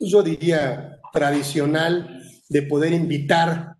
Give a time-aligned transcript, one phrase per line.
[0.00, 3.76] yo diría, tradicional de poder invitar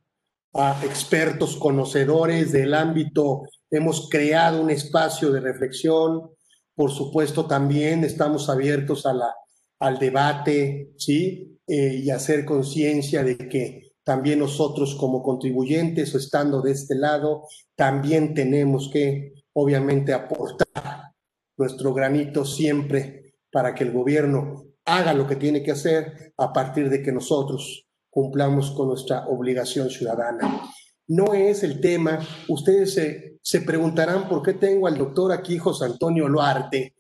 [0.55, 3.43] a expertos conocedores del ámbito.
[3.71, 6.31] Hemos creado un espacio de reflexión.
[6.75, 9.35] Por supuesto, también estamos abiertos a la,
[9.79, 11.59] al debate, ¿sí?
[11.67, 17.47] Eh, y hacer conciencia de que también nosotros como contribuyentes o estando de este lado,
[17.77, 21.13] también tenemos que, obviamente, aportar
[21.57, 26.89] nuestro granito siempre para que el gobierno haga lo que tiene que hacer a partir
[26.89, 30.63] de que nosotros cumplamos con nuestra obligación ciudadana.
[31.07, 32.19] No es el tema,
[32.49, 36.95] ustedes se, se preguntarán por qué tengo al doctor aquí, José Antonio Loarte,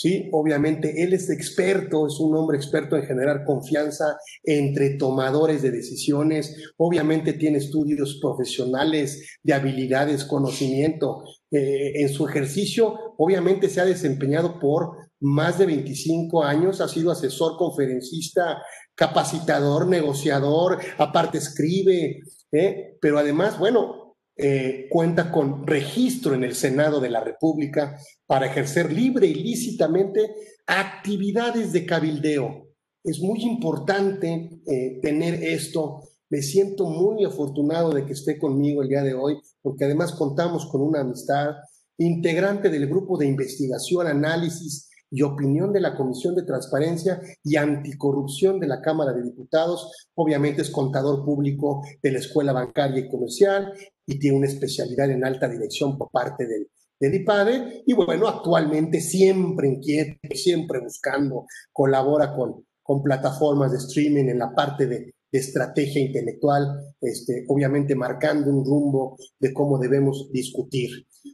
[0.00, 0.30] ¿sí?
[0.32, 6.72] Obviamente él es experto, es un hombre experto en generar confianza entre tomadores de decisiones,
[6.78, 11.24] obviamente tiene estudios profesionales de habilidades, conocimiento.
[11.50, 17.10] Eh, en su ejercicio, obviamente se ha desempeñado por más de 25 años, ha sido
[17.10, 18.62] asesor, conferencista,
[18.94, 22.20] capacitador, negociador, aparte escribe,
[22.52, 22.98] ¿eh?
[23.00, 28.90] pero además, bueno, eh, cuenta con registro en el Senado de la República para ejercer
[28.90, 30.34] libre y lícitamente
[30.66, 32.68] actividades de cabildeo.
[33.04, 36.02] Es muy importante eh, tener esto.
[36.30, 40.66] Me siento muy afortunado de que esté conmigo el día de hoy, porque además contamos
[40.66, 41.56] con una amistad
[41.98, 48.60] integrante del grupo de investigación, análisis y opinión de la Comisión de Transparencia y Anticorrupción
[48.60, 50.08] de la Cámara de Diputados.
[50.14, 53.72] Obviamente es contador público de la Escuela Bancaria y Comercial
[54.06, 56.68] y tiene una especialidad en alta dirección por parte del,
[57.00, 57.82] del.
[57.86, 64.54] Y bueno, actualmente siempre inquieto, siempre buscando, colabora con, con plataformas de streaming en la
[64.54, 70.90] parte de, de estrategia intelectual, este, obviamente marcando un rumbo de cómo debemos discutir.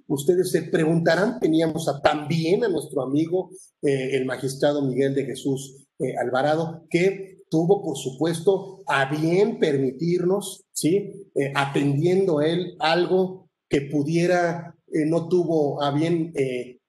[0.06, 3.50] Ustedes se preguntarán, teníamos a, también a nuestro amigo,
[3.82, 10.64] eh, el magistrado Miguel de Jesús eh, Alvarado, que tuvo, por supuesto, a bien permitirnos,
[10.72, 11.12] ¿sí?
[11.34, 16.32] Eh, atendiendo él algo que pudiera, no tuvo a bien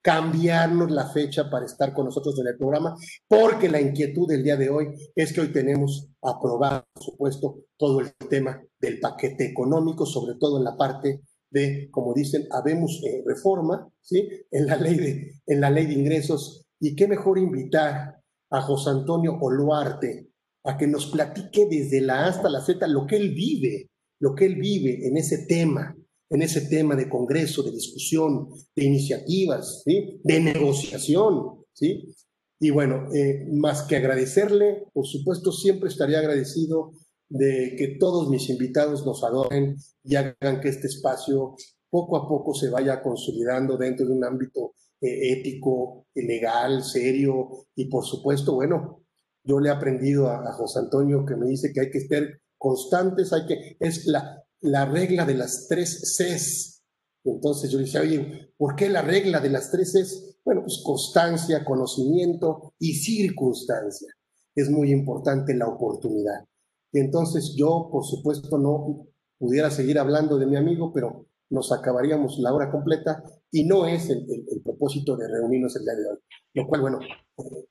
[0.07, 2.95] cambiarnos la fecha para estar con nosotros en el programa,
[3.27, 7.99] porque la inquietud del día de hoy es que hoy tenemos aprobado, por supuesto, todo
[7.99, 13.21] el tema del paquete económico, sobre todo en la parte de, como dicen, habemos eh,
[13.25, 14.29] reforma, ¿sí?
[14.49, 16.65] En la, ley de, en la ley de ingresos.
[16.79, 18.15] Y qué mejor invitar
[18.49, 20.29] a José Antonio Oluarte
[20.63, 23.89] a que nos platique desde la A hasta la Z lo que él vive,
[24.21, 25.97] lo que él vive en ese tema,
[26.29, 30.19] en ese tema de congreso, de discusión, de iniciativas, ¿sí?
[30.23, 31.65] de negociación.
[31.73, 32.13] ¿sí?
[32.59, 36.91] Y bueno, eh, más que agradecerle, por supuesto, siempre estaría agradecido
[37.29, 41.55] de que todos mis invitados nos adoren y hagan que este espacio
[41.89, 47.85] poco a poco se vaya consolidando dentro de un ámbito eh, ético, legal, serio y
[47.85, 49.03] por supuesto, bueno,
[49.43, 53.31] yo le he aprendido a, José Antonio que me dice que hay que ser constantes,
[53.31, 56.83] hay que, es la, la regla de las tres Cs.
[57.23, 60.39] Entonces yo decía, oye, ¿por qué la regla de las tres Cs?
[60.43, 64.13] Bueno, pues constancia, conocimiento y circunstancia.
[64.55, 66.45] Es muy importante la oportunidad.
[66.93, 69.07] Entonces yo, por supuesto, no
[69.37, 74.09] pudiera seguir hablando de mi amigo, pero nos acabaríamos la hora completa y no es
[74.09, 74.25] el,
[74.63, 76.17] propósito de reunirnos el día de hoy.
[76.53, 76.99] Lo cual, bueno,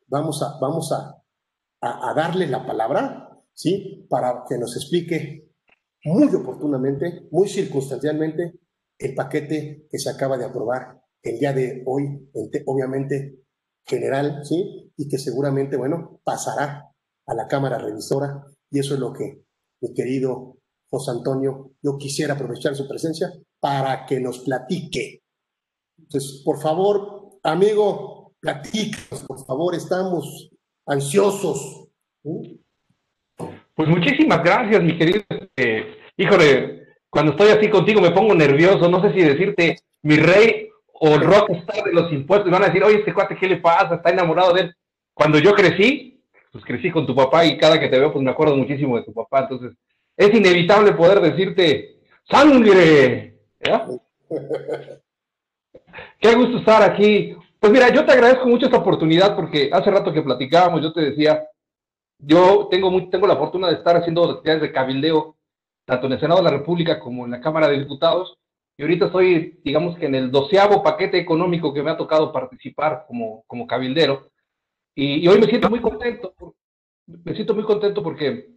[0.06, 1.22] vamos a, vamos a,
[1.80, 4.06] a, darle la palabra, ¿sí?
[4.08, 5.45] Para que nos explique
[6.06, 8.60] muy oportunamente, muy circunstancialmente,
[8.98, 12.30] el paquete que se acaba de aprobar el día de hoy,
[12.66, 13.42] obviamente
[13.84, 14.92] general, ¿sí?
[14.96, 16.92] Y que seguramente, bueno, pasará
[17.26, 19.44] a la Cámara Revisora y eso es lo que,
[19.80, 20.58] mi querido
[20.88, 25.22] José Antonio, yo quisiera aprovechar su presencia para que nos platique.
[25.98, 30.50] Entonces, por favor, amigo, platícanos, por favor, estamos
[30.86, 31.88] ansiosos.
[33.76, 35.20] Pues muchísimas gracias, mi querido.
[35.54, 40.70] Eh, híjole, cuando estoy así contigo me pongo nervioso, no sé si decirte mi rey
[40.94, 42.50] o rockstar de los impuestos.
[42.50, 43.96] van a decir, oye, este cuate, ¿qué le pasa?
[43.96, 44.74] Está enamorado de él.
[45.12, 48.30] Cuando yo crecí, pues crecí con tu papá y cada que te veo, pues me
[48.30, 49.40] acuerdo muchísimo de tu papá.
[49.40, 49.76] Entonces,
[50.16, 51.98] es inevitable poder decirte,
[52.30, 53.34] ¡sangre!
[56.18, 57.36] Qué gusto estar aquí.
[57.60, 61.02] Pues mira, yo te agradezco mucho esta oportunidad porque hace rato que platicábamos, yo te
[61.02, 61.42] decía,
[62.18, 65.36] yo tengo, muy, tengo la fortuna de estar haciendo actividades de cabildeo,
[65.84, 68.38] tanto en el Senado de la República como en la Cámara de Diputados.
[68.78, 73.04] Y ahorita estoy, digamos que en el doceavo paquete económico que me ha tocado participar
[73.06, 74.30] como, como cabildero.
[74.94, 76.34] Y, hoy me siento muy contento,
[77.06, 78.48] me siento muy contento porque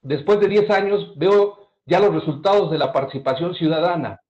[0.00, 4.20] después de 10 años veo ya los resultados de la participación ciudadana.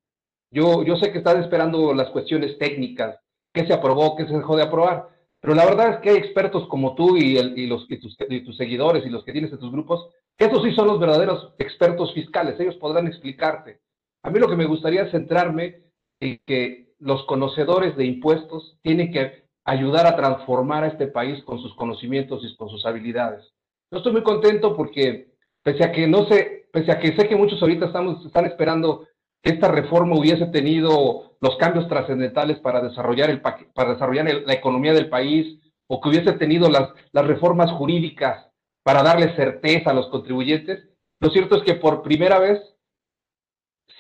[0.51, 3.19] Yo, yo sé que están esperando las cuestiones técnicas,
[3.53, 5.09] qué se aprobó, qué se dejó de aprobar,
[5.47, 7.37] Pero la verdad es que hay expertos como tú y,
[7.69, 10.89] los, tus, y tus seguidores y los que tienes en tus grupos, esos sí son
[10.89, 12.59] los verdaderos expertos fiscales.
[12.59, 13.79] Ellos podrán explicarte.
[14.25, 15.85] A mí lo que me gustaría es centrarme
[16.19, 21.61] en que los conocedores de impuestos tienen que ayudar a transformar a este país con
[21.61, 23.49] sus conocimientos y con sus habilidades.
[23.93, 25.29] Yo estoy muy contento porque,
[25.63, 29.07] pese a que no sé, pese a que sé que muchos ahorita estamos, están esperando
[29.47, 35.09] esta reforma hubiese tenido los cambios trascendentales para desarrollar, el, para desarrollar la economía del
[35.09, 38.49] país o que hubiese tenido las, las reformas jurídicas
[38.83, 40.89] para darle certeza a los contribuyentes,
[41.21, 42.61] lo cierto es que por primera vez,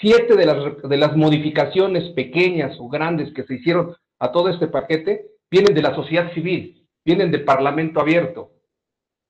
[0.00, 4.66] siete de las, de las modificaciones pequeñas o grandes que se hicieron a todo este
[4.66, 8.50] paquete vienen de la sociedad civil, vienen del Parlamento abierto.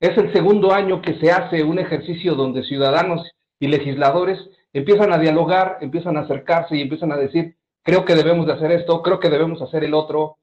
[0.01, 3.31] Es el segundo año que se hace un ejercicio donde ciudadanos
[3.61, 4.39] y legisladores
[4.79, 8.73] empiezan a dialogar, empiezan a acercarse y empiezan a decir, creo que debemos de hacer
[8.73, 10.37] esto, creo que debemos hacer el otro.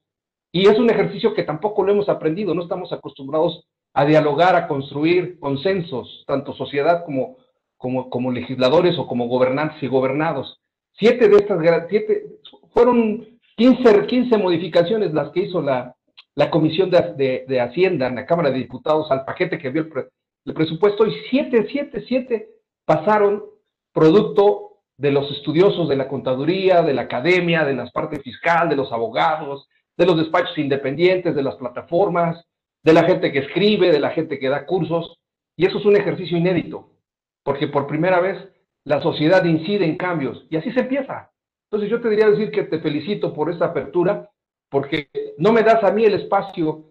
[0.50, 4.66] Y es un ejercicio que tampoco lo hemos aprendido, no estamos acostumbrados a dialogar, a
[4.66, 7.36] construir consensos, tanto sociedad como,
[7.76, 10.58] como, como legisladores o como gobernantes y gobernados.
[10.98, 12.24] Siete de estas, siete,
[12.72, 15.94] fueron 15, 15 modificaciones las que hizo la,
[16.34, 19.92] la Comisión de, de, Hacienda en la Cámara de Diputados al paquete que vio el,
[20.44, 22.48] el presupuesto y siete, siete, siete
[22.84, 23.53] pasaron
[23.94, 28.76] producto de los estudiosos de la contaduría, de la academia, de la parte fiscal, de
[28.76, 32.44] los abogados, de los despachos independientes, de las plataformas,
[32.82, 35.16] de la gente que escribe, de la gente que da cursos.
[35.56, 36.90] Y eso es un ejercicio inédito,
[37.44, 38.36] porque por primera vez
[38.84, 41.30] la sociedad incide en cambios y así se empieza.
[41.70, 44.28] Entonces yo te diría decir que te felicito por esta apertura,
[44.68, 45.08] porque
[45.38, 46.84] no me das a mí el espacio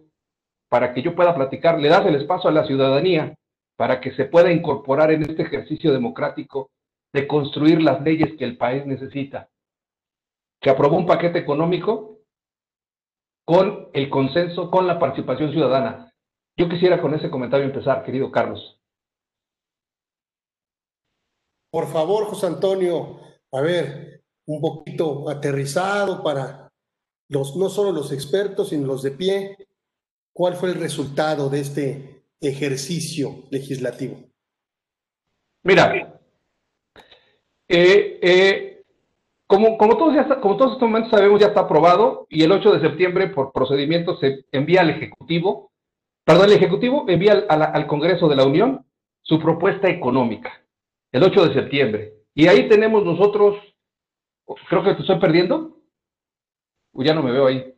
[0.70, 3.36] para que yo pueda platicar, le das el espacio a la ciudadanía
[3.76, 6.72] para que se pueda incorporar en este ejercicio democrático
[7.13, 9.50] de construir las leyes que el país necesita.
[10.60, 12.19] Que aprobó un paquete económico
[13.45, 16.12] con el consenso, con la participación ciudadana.
[16.57, 18.80] Yo quisiera con ese comentario empezar, querido Carlos.
[21.71, 23.19] Por favor, José Antonio,
[23.51, 26.71] a ver, un poquito aterrizado para
[27.30, 29.57] los, no solo los expertos, sino los de pie.
[30.33, 34.24] ¿Cuál fue el resultado de este ejercicio legislativo?
[35.63, 36.21] Mira,
[37.68, 38.83] eh, eh,
[39.48, 42.74] como, como, todos ya como todos estos momentos sabemos, ya está aprobado y el 8
[42.74, 45.71] de septiembre, por procedimiento, se envía al Ejecutivo,
[46.24, 48.86] perdón, el Ejecutivo envía al, Congreso de la Unión
[49.21, 50.63] su propuesta económica,
[51.12, 52.13] el 8 de septiembre.
[52.33, 53.57] Y ahí tenemos nosotros,
[54.69, 55.77] creo que te estoy perdiendo,
[56.94, 57.74] o ya no me veo ahí.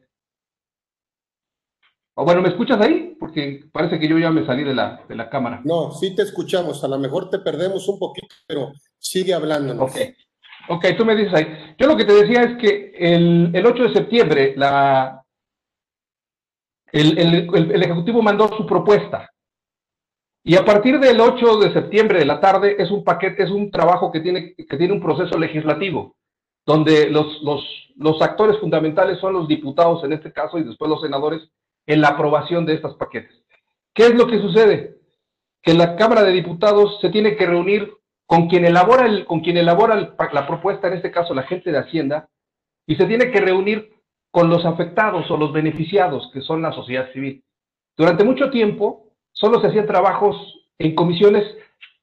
[2.17, 3.15] O bueno, ¿me escuchas ahí?
[3.19, 5.61] Porque parece que yo ya me salí de la, de la cámara.
[5.65, 6.81] No, sí te escuchamos.
[6.83, 8.71] A lo mejor te perdemos un poquito, pero
[9.05, 9.83] Sigue hablando.
[9.83, 9.97] Ok.
[10.67, 11.75] Ok, tú me dices ahí.
[11.77, 15.23] Yo lo que te decía es que el, el 8 de septiembre la,
[16.91, 19.29] el, el, Ejecutivo mandó su propuesta.
[20.43, 23.69] Y a partir del 8 de septiembre de la tarde es un paquete, es un
[23.69, 26.15] trabajo que tiene, que tiene un proceso legislativo,
[26.65, 27.63] donde los, los,
[27.95, 31.47] los actores fundamentales son los diputados en este caso y después los senadores
[31.85, 33.43] en la aprobación de estos paquetes.
[33.93, 34.97] ¿Qué es lo que sucede?
[35.61, 37.91] Que la Cámara de Diputados se tiene que reunir
[38.25, 41.77] con quien elabora, el, con quien elabora la propuesta, en este caso la gente de
[41.77, 42.29] Hacienda,
[42.87, 43.93] y se tiene que reunir
[44.31, 47.43] con los afectados o los beneficiados, que son la sociedad civil.
[47.97, 50.35] Durante mucho tiempo solo se hacían trabajos
[50.77, 51.43] en comisiones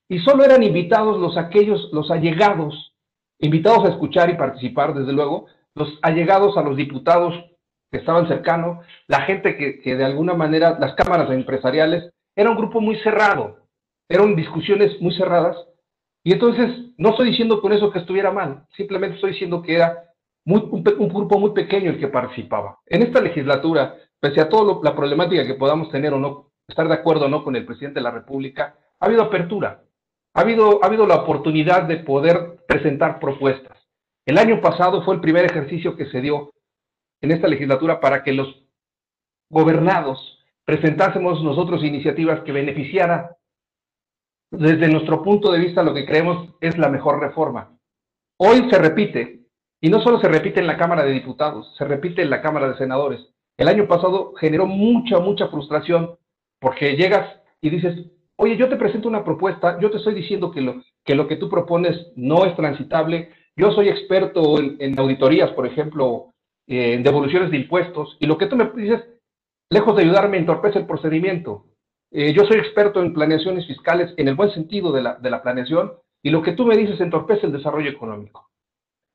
[0.08, 2.94] y solo eran invitados los aquellos, los allegados,
[3.38, 7.34] invitados a escuchar y participar, desde luego, los allegados a los diputados
[7.90, 12.56] que estaban cercanos, la gente que, que de alguna manera, las cámaras empresariales, era un
[12.56, 13.58] grupo muy cerrado,
[14.08, 15.56] eran discusiones muy cerradas
[16.24, 20.04] y entonces, no estoy diciendo con eso que estuviera mal, simplemente estoy diciendo que era
[20.44, 22.78] muy, un, grupo muy pequeño el que participaba.
[22.86, 26.94] En esta legislatura, pese a toda la problemática que podamos tener o no, estar de
[26.94, 29.82] acuerdo o no con el presidente de la República, ha habido apertura,
[30.34, 33.76] ha habido, ha habido la oportunidad de poder presentar propuestas.
[34.24, 36.52] El año pasado fue el primer ejercicio que se dio
[37.20, 38.62] en esta legislatura para que los
[39.50, 43.26] gobernados presentásemos nosotros iniciativas que beneficiaran
[44.52, 47.78] desde nuestro punto de vista lo que creemos es la mejor reforma.
[48.38, 49.40] Hoy se repite,
[49.80, 52.68] y no solo se repite en la Cámara de Diputados, se repite en la Cámara
[52.68, 53.20] de Senadores.
[53.56, 56.16] El año pasado generó mucha, mucha frustración
[56.60, 58.06] porque llegas y dices,
[58.36, 60.60] oye, yo te presento una propuesta, yo te estoy diciendo que
[61.14, 66.34] lo que, tú propones no es transitable, yo soy experto en, auditorías, por ejemplo,
[66.66, 69.02] eh, en devoluciones de impuestos, y lo que tú me dices,
[69.70, 71.71] lejos de ayudarme, entorpece el procedimiento.
[72.14, 75.42] Eh, yo soy experto en planeaciones fiscales en el buen sentido de la, de la
[75.42, 78.50] planeación y lo que tú me dices entorpece el desarrollo económico.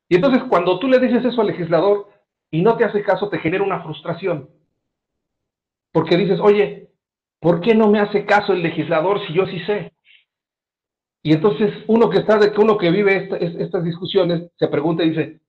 [0.10, 2.08] Y entonces cuando tú le dices eso al legislador
[2.50, 4.50] y no te hace caso, te genera una frustración.
[5.92, 6.90] porque dices, oye,
[7.40, 9.94] ¿por qué no me hace caso el legislador si yo sí sé?
[11.24, 15.40] Y entonces uno que está, uno que vive estas discusiones se pregunta y dice,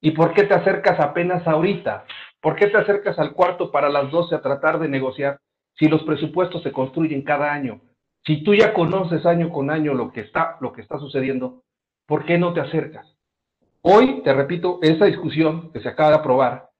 [0.00, 2.06] ¿y por qué te acercas apenas ahorita?
[2.40, 5.40] ¿Por qué te acercas al cuarto para las 12 a tratar de negociar
[5.78, 7.80] si los presupuestos se construyen cada año?
[8.26, 11.62] Si tú ya conoces año con año lo que está, lo que está sucediendo,
[12.06, 13.06] ¿por qué no te acercas?
[13.82, 16.70] Hoy, te repito, esa discusión que se acaba de aprobar,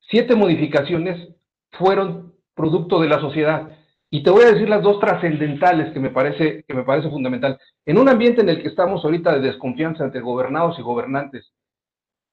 [0.00, 1.34] siete modificaciones
[1.72, 3.68] fueron producto de la sociedad.
[4.10, 7.58] Y te voy a decir las dos trascendentales que me parece que me parece fundamental.
[7.84, 11.52] En un ambiente en el que estamos ahorita de desconfianza entre gobernados y gobernantes,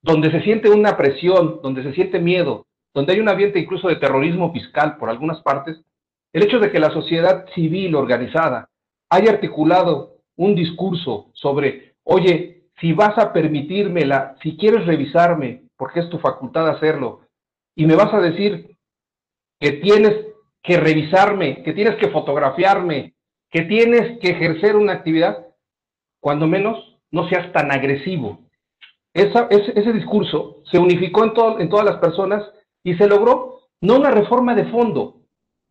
[0.01, 3.95] donde se siente una presión, donde se siente miedo, donde hay un ambiente incluso de
[3.95, 5.81] terrorismo fiscal por algunas partes,
[6.33, 8.69] el hecho de que la sociedad civil organizada
[9.09, 16.09] haya articulado un discurso sobre, oye, si vas a permitírmela, si quieres revisarme, porque es
[16.09, 17.21] tu facultad hacerlo,
[17.75, 18.77] y me vas a decir
[19.59, 20.15] que tienes
[20.63, 23.13] que revisarme, que tienes que fotografiarme,
[23.49, 25.47] que tienes que ejercer una actividad,
[26.19, 28.39] cuando menos no seas tan agresivo.
[29.13, 31.25] ese, discurso se unificó
[31.59, 32.43] en todas las personas
[32.83, 35.21] y se logró no una reforma de fondo,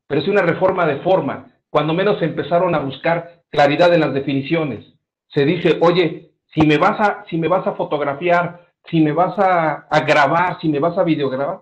[0.07, 1.53] pero sí una reforma de forma.
[1.71, 4.85] Cuando menos empezaron a buscar claridad en las definiciones.
[5.29, 9.39] Se dice, oye, si me vas a, si me vas a fotografiar, si me vas
[9.39, 11.61] a, a grabar, si me vas a videograbar,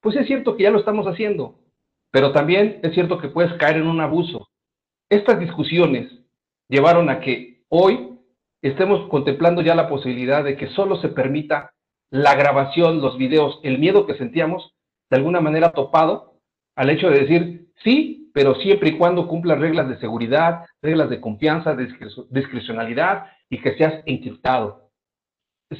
[0.00, 1.58] pues es cierto que ya lo estamos haciendo,
[2.10, 4.48] pero también es cierto que puedes caer en un abuso.
[5.08, 6.10] Estas discusiones
[6.68, 8.18] llevaron a que hoy
[8.62, 11.72] estemos contemplando ya la posibilidad de que solo se permita
[12.10, 14.72] la grabación, los videos, el miedo que sentíamos,
[15.10, 16.34] de alguna manera topado
[16.76, 21.20] al hecho de decir, Sí, pero siempre y cuando cumpla reglas de seguridad, reglas de
[21.20, 21.76] confianza,
[22.30, 24.90] discrecionalidad y que seas encriptado.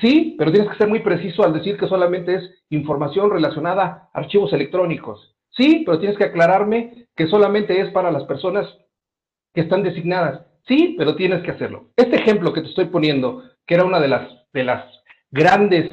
[0.00, 4.18] Sí, pero tienes que ser muy preciso al decir que solamente es información relacionada a
[4.18, 5.36] archivos electrónicos.
[5.50, 8.66] Sí, pero tienes que aclararme que solamente es para las personas
[9.52, 10.46] que están designadas.
[10.66, 11.90] Sí, pero tienes que hacerlo.
[11.96, 14.84] Este ejemplo que te estoy poniendo, que era una de las, de las
[15.30, 15.90] grandes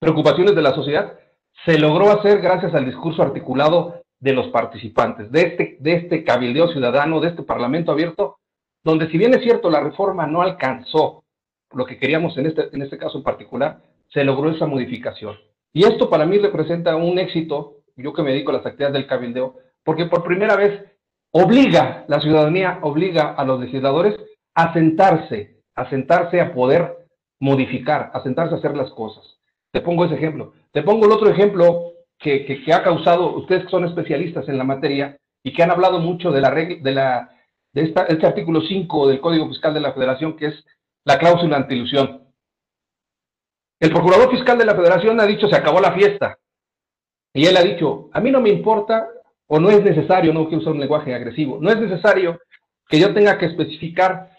[0.00, 1.18] preocupaciones de la sociedad,
[1.64, 6.68] se logró hacer gracias al discurso articulado de los participantes, de este, de este cabildeo
[6.68, 8.38] ciudadano, de este parlamento abierto,
[8.84, 11.24] donde si bien es cierto la reforma no alcanzó
[11.72, 13.80] lo que queríamos en este, en este caso en particular,
[14.12, 15.36] se logró esa modificación.
[15.72, 19.06] Y esto para mí representa un éxito, yo que me dedico a las actividades del
[19.06, 20.84] cabildeo, porque por primera vez
[21.30, 24.16] obliga, la ciudadanía obliga a los legisladores
[24.54, 26.96] a sentarse, a sentarse a poder
[27.40, 29.24] modificar, a sentarse a hacer las cosas.
[29.72, 30.52] Te pongo ese ejemplo.
[30.72, 35.18] Te pongo el otro ejemplo que, ha causado, ustedes que son especialistas en la materia
[35.42, 37.30] y que han hablado mucho de la de la
[37.72, 40.64] de este artículo 5 del Código Fiscal de la Federación, que es
[41.04, 42.28] la cláusula antilusión.
[43.80, 46.38] El procurador fiscal de la Federación ha dicho se acabó la fiesta.
[47.34, 49.08] Y él ha dicho, a mí no me importa
[49.48, 52.38] o no es necesario, no quiero usar un lenguaje agresivo, no es necesario
[52.88, 54.31] que yo tenga que especificar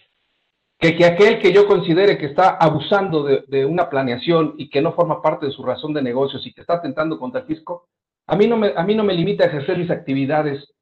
[0.83, 4.91] que, que aquel que yo considere que está abusando de, una planeación y que no
[4.91, 7.87] forma parte de su razón de negocios y que está atentando contra el fisco,
[8.27, 10.73] a mí no me, a mí no me limita a ejercer mis actividades,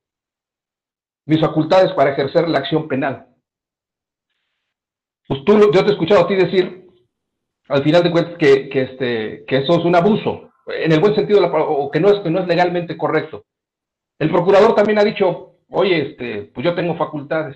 [1.28, 3.28] mis facultades para ejercer la acción penal.
[5.28, 6.88] Pues tú, yo te he escuchado a ti decir,
[7.68, 11.14] al final de cuentas, que, que, este, que eso es un abuso, en el buen
[11.14, 13.46] sentido, o que no, es, que no es legalmente correcto.
[14.18, 17.56] El procurador también ha dicho, oye, este, pues yo tengo facultades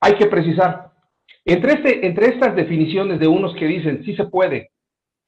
[0.00, 0.92] hay que precisar.
[1.44, 4.70] Entre, este, entre estas definiciones de unos que dicen, sí se puede,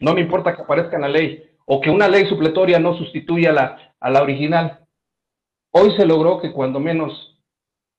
[0.00, 3.50] no me importa que aparezca en la ley, o que una ley supletoria no sustituya
[3.50, 4.80] a la, a la original,
[5.72, 7.40] hoy se logró que cuando menos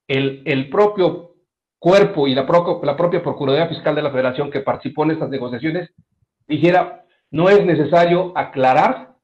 [0.08, 1.36] el, el propio
[1.78, 2.46] cuerpo y la,
[2.82, 5.90] la propia Procuraduría Fiscal de la Federación que participó en estas negociaciones
[6.46, 9.14] dijera, no es necesario aclarar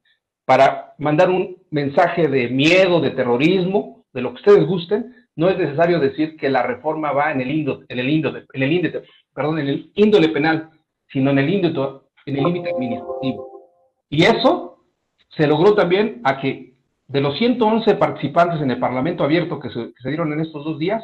[0.45, 5.57] para mandar un mensaje de miedo, de terrorismo, de lo que ustedes gusten, no es
[5.57, 9.03] necesario decir que la reforma va en el índole, en el índole, en el índole,
[9.33, 10.71] perdón, en el índole penal,
[11.07, 13.69] sino en el índole, en el límite administrativo.
[14.09, 14.83] Y eso
[15.29, 16.73] se logró también a que
[17.07, 20.65] de los 111 participantes en el Parlamento abierto que se, que se dieron en estos
[20.65, 21.03] dos días,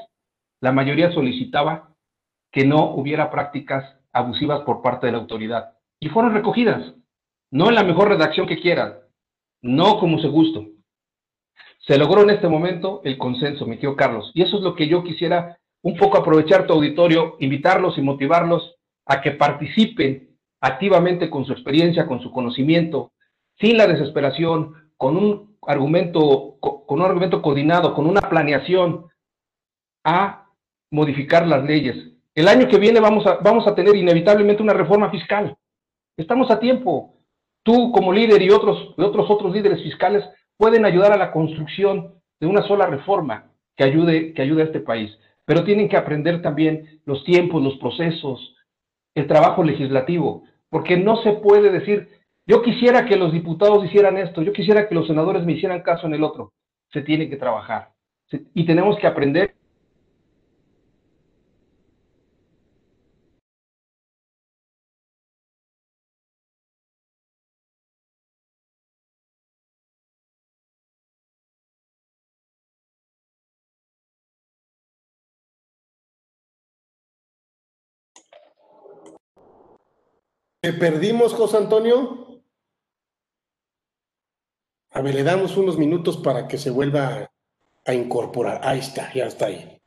[0.62, 1.94] la mayoría solicitaba
[2.52, 5.78] que no hubiera prácticas abusivas por parte de la autoridad.
[6.00, 6.96] Y fueron recogidas,
[7.52, 8.96] no en la mejor redacción que quieran,
[9.62, 10.66] no como se gustó,
[11.86, 14.32] se logró en este momento el consenso, mi tío Carlos.
[14.34, 18.76] Y eso es lo que yo quisiera un poco aprovechar tu auditorio, invitarlos y motivarlos
[19.06, 23.12] a que participen activamente con su experiencia, con su conocimiento,
[23.60, 29.08] sin la desesperación, con un argumento, con un argumento coordinado, con una planeación
[30.06, 30.48] a
[30.90, 31.98] modificar las leyes.
[32.34, 35.58] El año que viene vamos a, vamos a tener inevitablemente una reforma fiscal.
[36.16, 37.18] Estamos a tiempo.
[37.64, 40.24] Tú como líder y otros, otros, otros líderes fiscales
[40.58, 44.80] pueden ayudar a la construcción de una sola reforma que ayude, que ayude a este
[44.80, 45.18] país.
[45.46, 48.56] Pero tienen que aprender también los tiempos, los procesos,
[49.16, 52.10] el trabajo legislativo, porque no se puede decir,
[52.48, 56.08] yo quisiera que los diputados hicieran esto, yo quisiera que los senadores me hicieran caso
[56.08, 56.52] en el otro.
[56.92, 57.92] Se tiene que trabajar.
[58.54, 59.54] Y tenemos que aprender
[80.64, 82.42] ¿Te perdimos, José Antonio?
[84.92, 87.30] A ver, le damos unos minutos para que se vuelva
[87.86, 88.62] a incorporar.
[88.64, 89.78] Ahí está, ya está ahí.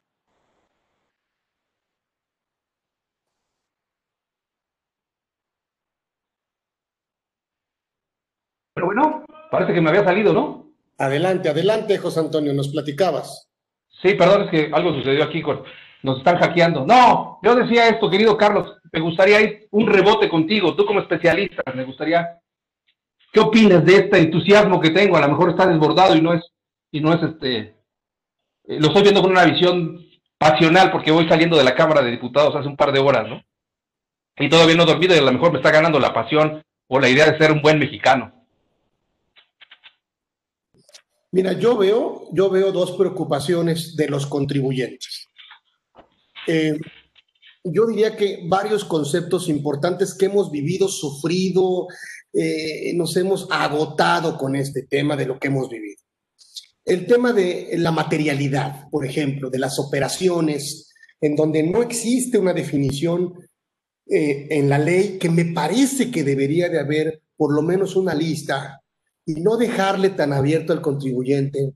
[8.75, 10.75] Pero bueno, parece que me había salido, ¿no?
[10.99, 13.50] Adelante, adelante, José Antonio, nos platicabas.
[14.02, 15.64] Sí, perdón, es que algo sucedió aquí con,
[16.07, 16.87] nos están hackeando.
[16.87, 21.65] No, yo decía esto, querido Carlos, me gustaría ir un rebote contigo, tú como especialista,
[21.75, 22.39] me gustaría,
[23.33, 25.17] ¿qué opinas de este entusiasmo que tengo?
[25.17, 26.45] A lo mejor está desbordado y no es,
[26.93, 30.01] y no es este, eh, lo estoy viendo con una visión
[30.39, 33.43] pasional porque voy saliendo de la Cámara de Diputados hace un par de horas, ¿no?
[34.39, 37.01] Y todavía no he dormido y a lo mejor me está ganando la pasión o
[37.01, 38.33] la idea de ser un buen mexicano.
[41.33, 45.25] Mira, yo veo, yo veo dos preocupaciones de los contribuyentes.
[46.47, 46.79] Eh,
[47.65, 51.88] yo diría que varios conceptos importantes que hemos vivido, sufrido,
[52.33, 56.00] eh, nos hemos agotado con este tema de lo que hemos vivido.
[56.85, 62.53] El tema de la materialidad, por ejemplo, de las operaciones, en donde no existe una
[62.53, 63.35] definición
[64.07, 68.15] eh, en la ley que me parece que debería de haber por lo menos una
[68.15, 68.81] lista
[69.25, 71.73] y no dejarle tan abierto al contribuyente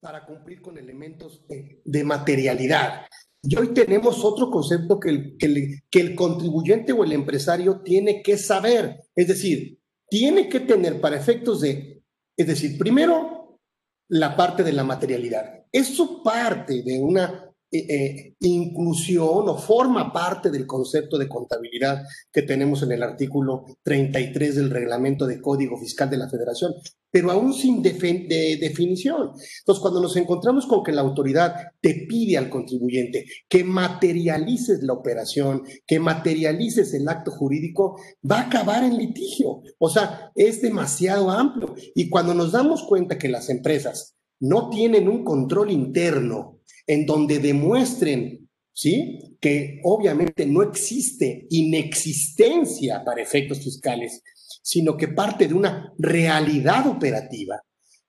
[0.00, 1.44] para cumplir con elementos
[1.84, 3.06] de materialidad.
[3.42, 5.36] Y hoy tenemos otro concepto que el,
[5.90, 11.16] que, el, contribuyente o el empresario tiene que saber, es decir, tiene que tener para
[11.16, 12.02] efectos de,
[12.36, 13.60] es decir, primero,
[14.08, 15.64] la parte de la materialidad.
[15.70, 17.45] Eso parte de una
[17.78, 23.64] eh, eh, inclusión o forma parte del concepto de contabilidad que tenemos en el artículo
[23.82, 26.74] 33 del reglamento de Código Fiscal de la Federación,
[27.10, 29.32] pero aún sin de definición.
[29.60, 34.92] Entonces, cuando nos encontramos con que la autoridad te pide al contribuyente que materialices la
[34.92, 37.98] operación, que materialices el acto jurídico,
[38.30, 39.62] va a acabar en litigio.
[39.78, 41.74] O sea, es demasiado amplio.
[41.94, 46.55] Y cuando nos damos cuenta que las empresas no tienen un control interno,
[46.86, 49.36] en donde demuestren, ¿sí?
[49.40, 54.22] Que obviamente no existe inexistencia para efectos fiscales,
[54.62, 57.60] sino que parte de una realidad operativa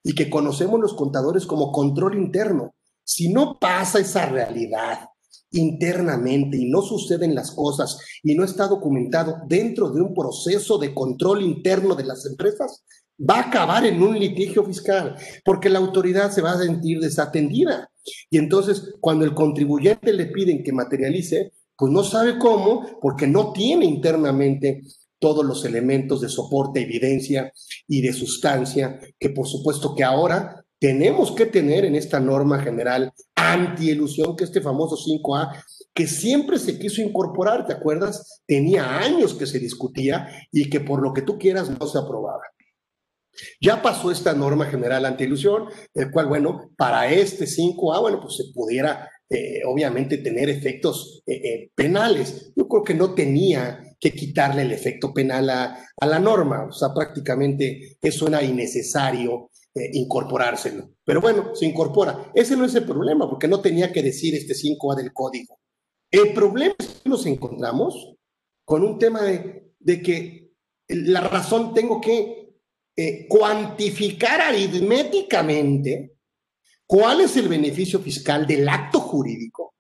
[0.03, 2.75] y que conocemos los contadores como control interno.
[3.03, 4.99] Si no pasa esa realidad
[5.51, 10.93] internamente y no suceden las cosas y no está documentado dentro de un proceso de
[10.93, 12.83] control interno de las empresas,
[13.17, 17.89] va a acabar en un litigio fiscal, porque la autoridad se va a sentir desatendida.
[18.30, 23.53] Y entonces, cuando el contribuyente le piden que materialice, pues no sabe cómo, porque no
[23.53, 24.82] tiene internamente
[25.19, 27.51] todos los elementos de soporte, evidencia
[27.88, 33.12] y de sustancia, que por supuesto que ahora tenemos que tener en esta norma general
[33.36, 38.41] anti-elusión, que este famoso 5A, que siempre se quiso incorporar, ¿te acuerdas?
[38.45, 42.43] Tenía años que se discutía y que por lo que tú quieras no se aprobaba.
[43.62, 48.52] Ya pasó esta norma general anti-ilusión, el cual, bueno, para este 5A, bueno, pues se
[48.54, 52.54] pudiera eh, obviamente tener efectos eh, eh, penales.
[52.56, 56.71] Yo creo que no tenía que quitarle el efecto penal a, a la norma, o
[56.71, 59.50] sea, prácticamente eso era innecesario
[59.93, 60.89] incorporárselo.
[61.06, 62.32] Pero bueno, se incorpora.
[62.34, 65.60] Ese no es el problema, porque no tenía que decir este 5A del código.
[66.10, 68.15] El problema es que nos encontramos
[68.65, 70.52] con un tema de, de que
[70.88, 72.46] la razón tengo que
[72.99, 76.17] eh, cuantificar aritméticamente
[76.88, 79.75] cuál es el beneficio fiscal del acto jurídico,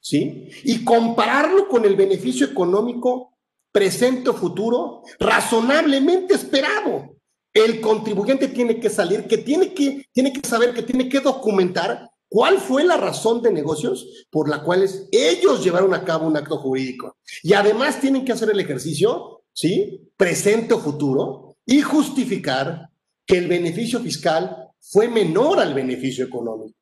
[0.00, 0.48] ¿sí?
[0.62, 3.36] Y compararlo con el beneficio económico
[3.72, 7.16] presente o futuro razonablemente esperado.
[7.52, 12.10] El contribuyente tiene que salir, que tiene que, tiene que saber, que tiene que documentar
[12.28, 16.58] cuál fue la razón de negocios por la cual ellos llevaron a cabo un acto
[16.58, 17.16] jurídico.
[17.42, 20.12] Y además tienen que hacer el ejercicio, ¿sí?
[20.16, 22.90] Presente o futuro, y justificar
[23.26, 26.78] que el beneficio fiscal fue menor al beneficio económico.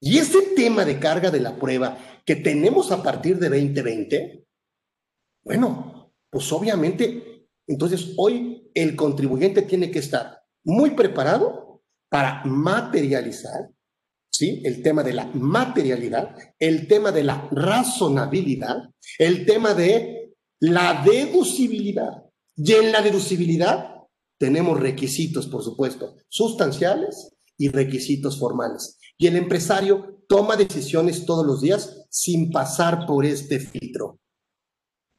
[0.00, 4.46] Y ese tema de carga de la prueba que tenemos a partir de 2020,
[5.42, 13.70] bueno, pues obviamente, entonces hoy el contribuyente tiene que estar muy preparado para materializar,
[14.30, 14.62] ¿sí?
[14.64, 22.27] El tema de la materialidad, el tema de la razonabilidad, el tema de la deducibilidad.
[22.60, 23.94] Y en la deducibilidad
[24.36, 28.98] tenemos requisitos, por supuesto, sustanciales y requisitos formales.
[29.16, 34.18] Y el empresario toma decisiones todos los días sin pasar por este filtro.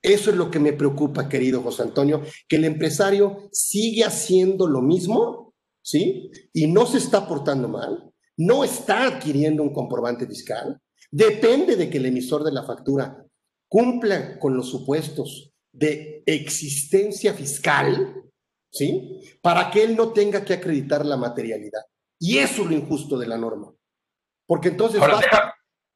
[0.01, 4.81] Eso es lo que me preocupa, querido José Antonio, que el empresario sigue haciendo lo
[4.81, 6.29] mismo, ¿sí?
[6.53, 10.77] Y no se está portando mal, no está adquiriendo un comprobante fiscal.
[11.09, 13.25] Depende de que el emisor de la factura
[13.69, 15.48] cumpla con los supuestos
[15.79, 18.23] de existencia fiscal,
[18.71, 19.21] ¿sí?
[19.41, 21.81] Para que él no tenga que acreditar la materialidad.
[22.19, 23.73] Y eso es lo injusto de la norma.
[24.45, 25.53] Porque entonces, basta,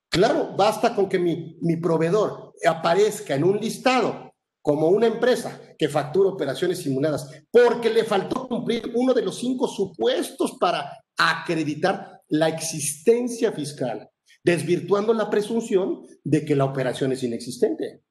[0.10, 5.90] claro, basta con que mi, mi proveedor aparezca en un listado como una empresa que
[5.90, 12.48] factura operaciones simuladas porque le faltó cumplir uno de los cinco supuestos para acreditar la
[12.48, 14.10] existencia fiscal,
[14.44, 18.04] desvirtuando la presunción de que la operación es inexistente.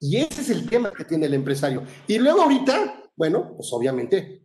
[0.00, 1.84] Y ese es el tema que tiene el empresario.
[2.06, 4.42] Y luego ahorita, bueno, pues obviamente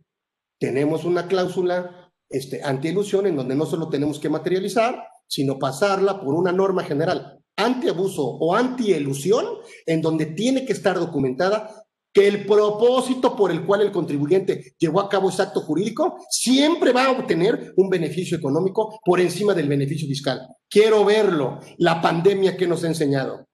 [0.59, 6.33] tenemos una cláusula este, anti-ilusión en donde no solo tenemos que materializar, sino pasarla por
[6.33, 9.45] una norma general anti-abuso o anti-elusión,
[9.85, 14.99] en donde tiene que estar documentada que el propósito por el cual el contribuyente llevó
[14.99, 19.69] a cabo ese acto jurídico siempre va a obtener un beneficio económico por encima del
[19.69, 20.41] beneficio fiscal.
[20.69, 23.47] Quiero verlo, la pandemia que nos ha enseñado.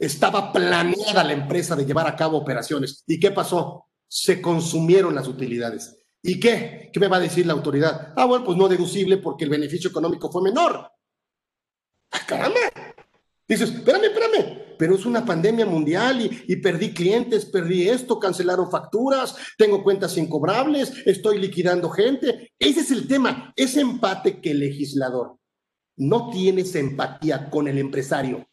[0.00, 3.04] Estaba planeada la empresa de llevar a cabo operaciones.
[3.06, 3.84] ¿Y qué pasó?
[4.08, 5.94] Se consumieron las utilidades.
[6.22, 6.88] ¿Y qué?
[6.90, 8.14] ¿Qué me va a decir la autoridad?
[8.16, 10.90] Ah, bueno, pues no deducible porque el beneficio económico fue menor.
[12.12, 12.60] ¡Ah, caramba!
[13.46, 19.34] Dices, espérame, espérame, pero es una pandemia mundial y, perdí clientes, perdí esto, cancelaron facturas,
[19.58, 22.52] tengo cuentas incobrables, estoy liquidando gente.
[22.58, 25.36] Ese es el tema, ese empate que el legislador
[25.96, 28.48] no tiene empatía con el empresario,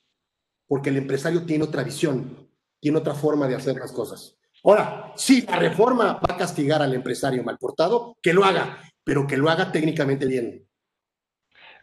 [0.67, 2.49] porque el empresario tiene otra visión,
[2.79, 4.37] tiene otra forma de hacer las cosas.
[4.63, 9.25] Ahora, si la reforma va a castigar al empresario mal portado, que lo haga, pero
[9.25, 10.67] que lo haga técnicamente bien.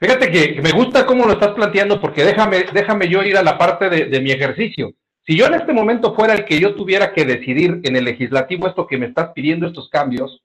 [0.00, 3.56] Fíjate que me gusta cómo lo estás planteando porque déjame, déjame yo ir a la
[3.56, 4.92] parte de, de mi ejercicio.
[5.26, 8.66] Si yo en este momento fuera el que yo tuviera que decidir en el legislativo
[8.66, 10.42] esto que me estás pidiendo, estos cambios,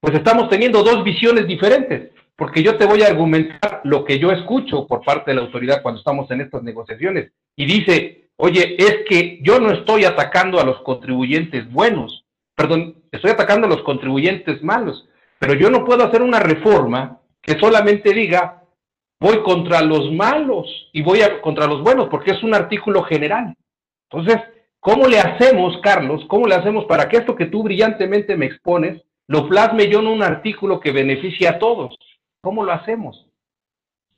[0.00, 4.30] pues estamos teniendo dos visiones diferentes, porque yo te voy a argumentar lo que yo
[4.32, 7.32] escucho por parte de la autoridad cuando estamos en estas negociaciones.
[7.56, 12.24] Y dice, Oye, es que yo no estoy atacando a los contribuyentes buenos,
[12.56, 17.56] perdón, estoy atacando a los contribuyentes malos, pero yo no puedo hacer una reforma que
[17.60, 18.64] solamente diga
[19.20, 23.54] voy contra los malos y voy a, contra los buenos, porque es un artículo general.
[24.10, 24.42] Entonces,
[24.80, 26.24] ¿cómo le hacemos, Carlos?
[26.26, 30.08] ¿Cómo le hacemos para que esto que tú brillantemente me expones lo plasme yo en
[30.08, 31.94] un artículo que beneficie a todos?
[32.40, 33.24] ¿Cómo lo hacemos?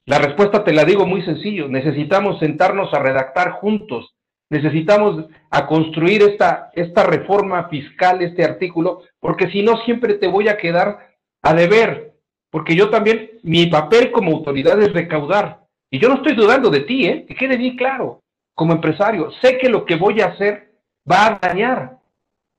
[0.07, 1.69] La respuesta te la digo muy sencillo.
[1.69, 4.15] Necesitamos sentarnos a redactar juntos.
[4.51, 10.49] Necesitamos a construir esta, esta reforma fiscal, este artículo, porque si no siempre te voy
[10.49, 12.13] a quedar a deber.
[12.51, 15.65] Porque yo también, mi papel como autoridad es recaudar.
[15.91, 17.25] Y yo no estoy dudando de ti, ¿eh?
[17.27, 18.21] que quede bien claro.
[18.55, 20.75] Como empresario, sé que lo que voy a hacer
[21.11, 21.99] va a dañar,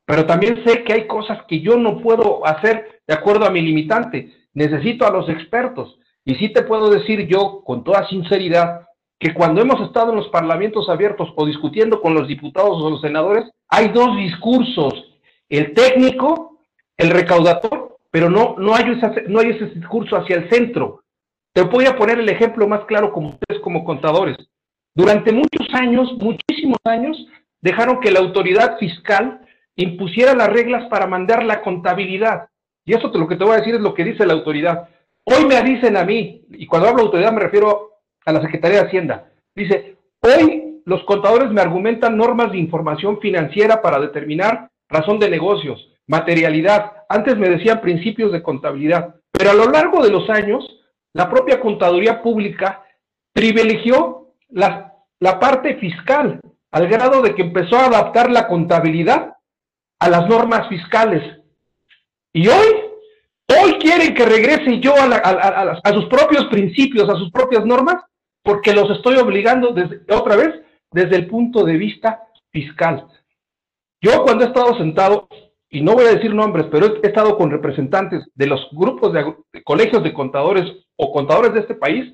[0.05, 3.61] pero también sé que hay cosas que yo no puedo hacer de acuerdo a mi
[3.61, 4.33] limitante.
[4.53, 5.97] Necesito a los expertos.
[6.25, 8.81] Y sí te puedo decir yo con toda sinceridad
[9.19, 13.01] que cuando hemos estado en los parlamentos abiertos o discutiendo con los diputados o los
[13.01, 14.93] senadores, hay dos discursos,
[15.47, 16.59] el técnico,
[16.97, 21.03] el recaudador, pero no, no, hay, no hay ese discurso hacia el centro.
[21.53, 24.37] Te voy a poner el ejemplo más claro como ustedes como contadores.
[24.93, 27.17] Durante muchos años, muchísimos años,
[27.61, 29.41] dejaron que la autoridad fiscal
[29.75, 32.47] impusiera las reglas para mandar la contabilidad.
[32.85, 34.89] Y eso lo que te voy a decir es lo que dice la autoridad.
[35.27, 37.93] Hoy me dicen a mí, y cuando hablo de autoridad me refiero
[38.25, 43.81] a la Secretaría de Hacienda, dice, hoy los contadores me argumentan normas de información financiera
[43.81, 46.93] para determinar razón de negocios, materialidad.
[47.09, 50.63] Antes me decían principios de contabilidad, pero a lo largo de los años,
[51.13, 52.83] la propia contaduría pública
[53.33, 56.39] privilegió la, la parte fiscal,
[56.71, 59.33] al grado de que empezó a adaptar la contabilidad
[59.99, 61.23] a las normas fiscales.
[62.31, 62.84] Y hoy
[63.47, 68.03] Hoy quieren que regrese yo a, sus propios principios, a sus propias normas,
[68.43, 73.07] porque los estoy obligando desde, otra vez desde el punto de vista fiscal.
[74.01, 75.27] Yo cuando he estado sentado,
[75.69, 79.63] y no voy a decir nombres, pero he estado con representantes de los grupos de,
[79.63, 82.13] colegios de contadores o contadores de este país,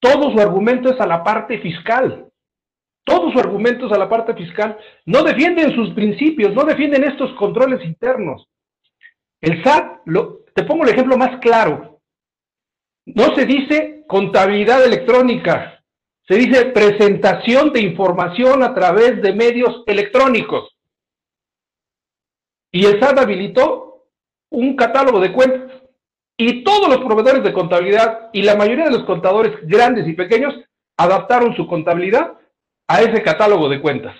[0.00, 2.28] todo su argumento es a la parte fiscal.
[3.04, 4.78] Todo su argumento es a la parte fiscal.
[5.06, 8.46] No defienden sus principios, no defienden estos controles internos.
[9.44, 10.00] El SAT,
[10.54, 12.00] te pongo el ejemplo más claro.
[13.04, 15.84] No se dice contabilidad electrónica,
[16.26, 20.74] se dice presentación de información a través de medios electrónicos.
[22.72, 24.06] Y el SAT habilitó
[24.50, 25.72] un catálogo de cuentas.
[26.38, 30.54] Y todos los proveedores de contabilidad y la mayoría de los contadores grandes y pequeños
[30.96, 32.32] adaptaron su contabilidad
[32.88, 34.16] a ese catálogo de cuentas.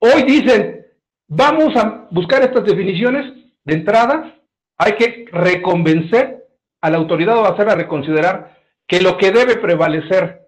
[0.00, 0.84] Hoy dicen,
[1.28, 4.36] vamos a buscar estas definiciones de entrada,
[4.76, 6.46] hay que reconvencer
[6.80, 10.42] a la autoridad o hacerla reconsiderar que lo que debe prevalecer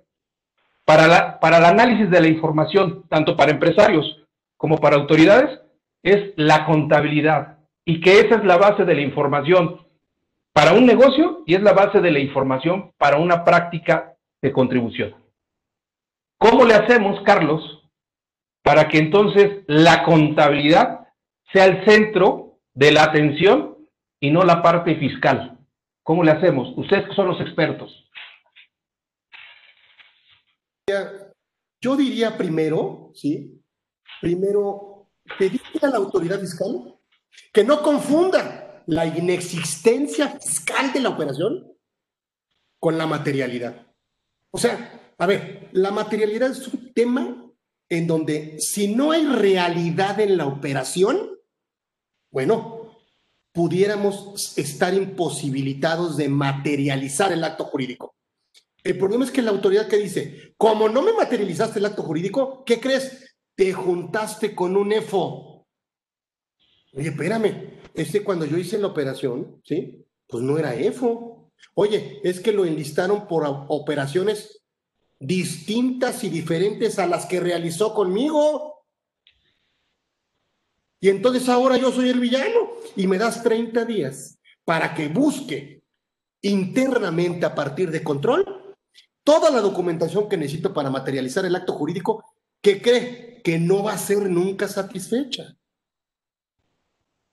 [0.84, 4.22] para, la, para el análisis de la información, tanto para empresarios
[4.56, 5.60] como para autoridades,
[6.02, 9.80] es la contabilidad y que esa es la base de la información
[10.52, 15.14] para un negocio y es la base de la información para una práctica de contribución.
[16.38, 17.82] ¿Cómo le hacemos, Carlos,
[18.62, 21.08] para que entonces la contabilidad
[21.52, 22.45] sea el centro
[22.76, 23.88] de la atención
[24.20, 25.58] y no la parte fiscal?
[26.04, 26.72] ¿Cómo le hacemos?
[26.76, 28.08] Ustedes son los expertos.
[31.80, 33.60] Yo diría primero, ¿sí?
[34.20, 35.08] Primero,
[35.38, 36.94] pedirle a la autoridad fiscal
[37.52, 41.72] que no confunda la inexistencia fiscal de la operación
[42.78, 43.86] con la materialidad.
[44.52, 47.50] O sea, a ver, la materialidad es un tema
[47.88, 51.35] en donde si no hay realidad en la operación,
[52.30, 52.90] bueno,
[53.52, 58.14] pudiéramos estar imposibilitados de materializar el acto jurídico.
[58.84, 62.64] El problema es que la autoridad que dice, como no me materializaste el acto jurídico,
[62.64, 63.34] ¿qué crees?
[63.56, 65.66] Te juntaste con un EFO.
[66.92, 70.04] Oye, espérame, este cuando yo hice la operación, ¿sí?
[70.28, 71.50] Pues no era EFO.
[71.74, 74.62] Oye, es que lo enlistaron por operaciones
[75.18, 78.75] distintas y diferentes a las que realizó conmigo.
[81.00, 85.82] Y entonces ahora yo soy el villano y me das 30 días para que busque
[86.42, 88.76] internamente a partir de control
[89.22, 92.24] toda la documentación que necesito para materializar el acto jurídico
[92.62, 95.56] que cree que no va a ser nunca satisfecha.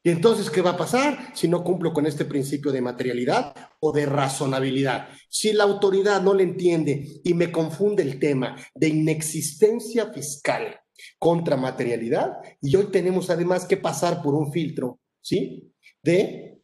[0.05, 3.93] Y entonces, ¿qué va a pasar si no cumplo con este principio de materialidad o
[3.93, 5.07] de razonabilidad?
[5.29, 10.82] Si la autoridad no le entiende y me confunde el tema de inexistencia fiscal
[11.23, 15.71] contra materialidad, y hoy tenemos además que pasar por un filtro, ¿sí?
[16.01, 16.61] De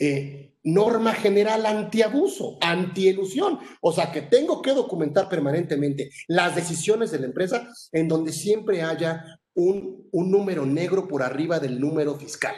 [0.00, 3.60] eh, norma general antiabuso, antielusión.
[3.80, 8.82] O sea que tengo que documentar permanentemente las decisiones de la empresa en donde siempre
[8.82, 12.56] haya un, un número negro por arriba del número fiscal.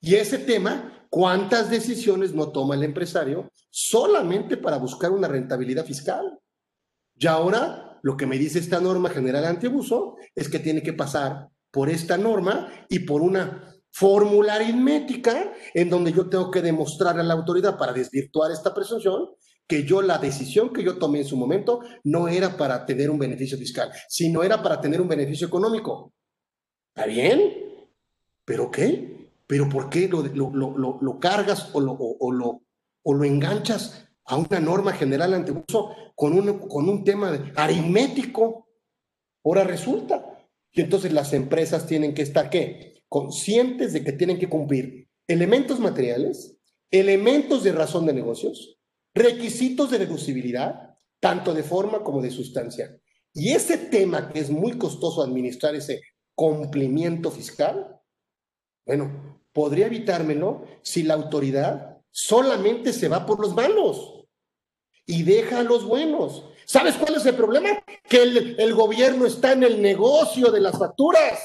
[0.00, 6.38] Y ese tema, ¿cuántas decisiones no toma el empresario solamente para buscar una rentabilidad fiscal?
[7.14, 11.48] Y ahora lo que me dice esta norma general antiabuso es que tiene que pasar
[11.70, 17.22] por esta norma y por una fórmula aritmética en donde yo tengo que demostrar a
[17.22, 19.30] la autoridad para desvirtuar esta presunción
[19.66, 23.18] que yo la decisión que yo tomé en su momento no era para tener un
[23.18, 26.12] beneficio fiscal, sino era para tener un beneficio económico.
[26.94, 27.40] ¿Está bien?
[28.44, 29.30] ¿Pero qué?
[29.46, 32.62] ¿Pero por qué lo, lo, lo, cargas o lo, o, lo,
[33.02, 38.68] o lo enganchas a una norma general ante uso con un, con un tema aritmético?
[39.44, 40.28] Ahora resulta.
[40.70, 42.92] que entonces las empresas tienen que estar, ¿qué?
[43.12, 46.56] conscientes de que tienen que cumplir elementos materiales,
[46.90, 48.78] elementos de razón de negocios,
[49.14, 52.98] requisitos de deducibilidad, tanto de forma como de sustancia.
[53.34, 56.00] Y ese tema que es muy costoso administrar, ese
[56.34, 58.00] cumplimiento fiscal,
[58.86, 64.26] bueno, podría evitármelo si la autoridad solamente se va por los malos
[65.06, 66.44] y deja a los buenos.
[66.64, 67.70] ¿Sabes cuál es el problema?
[68.08, 71.40] Que el, gobierno está en el negocio de las facturas.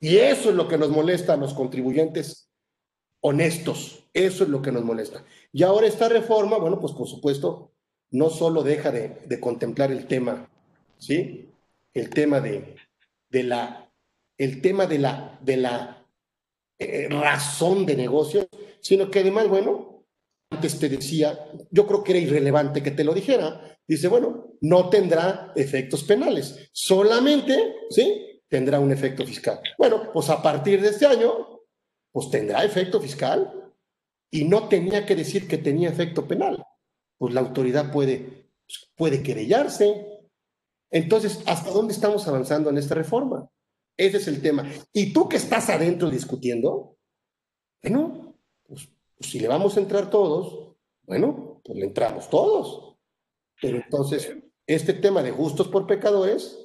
[0.00, 2.50] Y eso es lo que nos molesta a los contribuyentes
[3.20, 4.04] honestos.
[4.12, 5.24] Eso es lo que nos molesta.
[5.52, 7.72] Y ahora esta reforma, bueno, pues por supuesto,
[8.10, 10.50] no solo deja de, contemplar el tema,
[10.98, 11.48] ¿sí?
[11.94, 12.76] El tema de,
[13.28, 13.92] de la,
[14.36, 15.99] el tema de la, de la
[16.80, 18.48] eh, razón de negocio,
[18.80, 20.06] sino que además, bueno,
[20.50, 21.38] antes te decía,
[21.70, 26.70] yo creo que era irrelevante que te lo dijera, dice, bueno, no tendrá efectos penales,
[26.72, 28.42] solamente, ¿sí?
[28.48, 29.60] tendrá un efecto fiscal.
[29.76, 31.60] Bueno, pues a partir de este año,
[32.12, 33.72] pues tendrá efecto fiscal
[34.30, 36.64] y no tenía que decir que tenía efecto penal.
[37.18, 38.48] Pues la autoridad puede,
[38.96, 40.24] puede querellarse.
[40.90, 43.50] Entonces, ¿hasta dónde estamos avanzando en esta reforma?
[44.00, 44.66] Ese es el tema.
[44.94, 46.96] Y tú que estás adentro discutiendo,
[47.82, 48.34] bueno,
[48.66, 52.96] pues, pues si le vamos a entrar todos, bueno, pues le entramos todos.
[53.60, 54.34] Pero entonces,
[54.66, 56.56] este tema de justos por pecadores,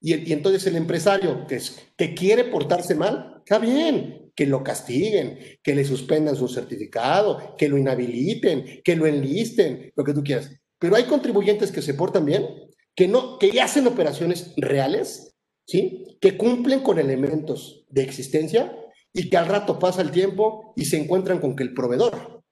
[0.00, 5.38] Y, entonces el empresario que, es, que quiere portarse mal, está bien, que lo castiguen,
[5.62, 10.50] que le suspendan su certificado, que lo inhabiliten, que lo enlisten, lo que tú quieras.
[10.78, 12.48] Pero hay contribuyentes que se portan bien,
[12.96, 15.31] que no, que hacen operaciones reales,
[15.66, 16.18] ¿sí?
[16.20, 18.76] Que cumplen con elementos de existencia
[19.12, 22.42] y que al rato pasa el tiempo y se encuentran con que el proveedor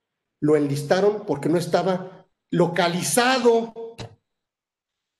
[0.40, 3.72] lo enlistaron porque no estaba localizado.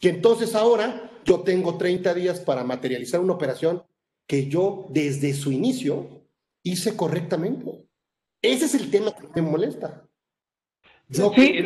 [0.01, 3.83] Y entonces ahora yo tengo 30 días para materializar una operación
[4.27, 6.25] que yo desde su inicio
[6.63, 7.85] hice correctamente.
[8.43, 10.09] Ese es el tema que me molesta.
[11.11, 11.65] sí,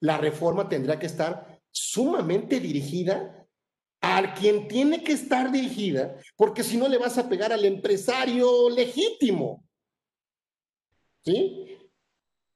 [0.00, 3.43] la reforma tendrá que estar sumamente dirigida
[4.04, 8.68] a quien tiene que estar dirigida, porque si no le vas a pegar al empresario
[8.70, 9.64] legítimo.
[11.24, 11.78] ¿Sí?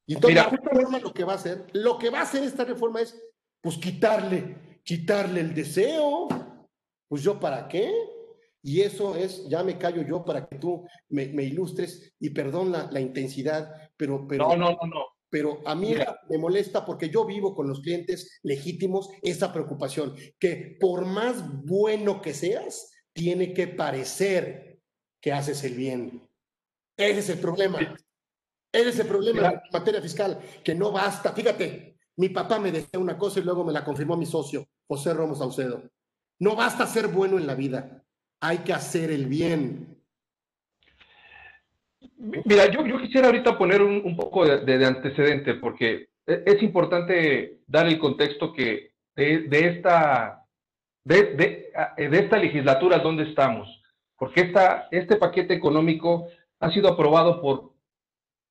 [0.06, 2.64] Y entonces la reforma lo que va a hacer, lo que va a hacer esta
[2.64, 3.18] reforma es,
[3.60, 6.28] pues quitarle, quitarle el deseo.
[7.08, 7.92] Pues yo para qué?
[8.62, 12.90] Y eso es, ya me callo yo para que tú me, ilustres y perdón la,
[12.90, 14.48] la, intensidad, pero, pero...
[14.48, 15.94] No, no, no, no pero a mí
[16.28, 22.22] me molesta porque yo vivo con los clientes legítimos esa preocupación, que por más bueno
[22.22, 24.80] que seas, tiene que parecer
[25.20, 26.28] que haces el bien.
[26.96, 27.78] Ese es el problema.
[28.72, 31.32] Ese es el problema en materia fiscal, que no basta.
[31.32, 35.14] Fíjate, mi papá me decía una cosa y luego me la confirmó mi socio, José
[35.14, 35.82] Ramos Saucedo.
[36.40, 38.04] No basta ser bueno en la vida,
[38.40, 39.97] hay que hacer el bien.
[42.18, 47.86] Mira, yo, yo quisiera ahorita poner un, poco de, antecedente porque e, es importante dar
[47.86, 50.44] el contexto que de, esta,
[51.04, 53.68] de, esta legislatura donde estamos,
[54.16, 56.28] porque esta, este paquete económico
[56.60, 57.72] ha sido aprobado por,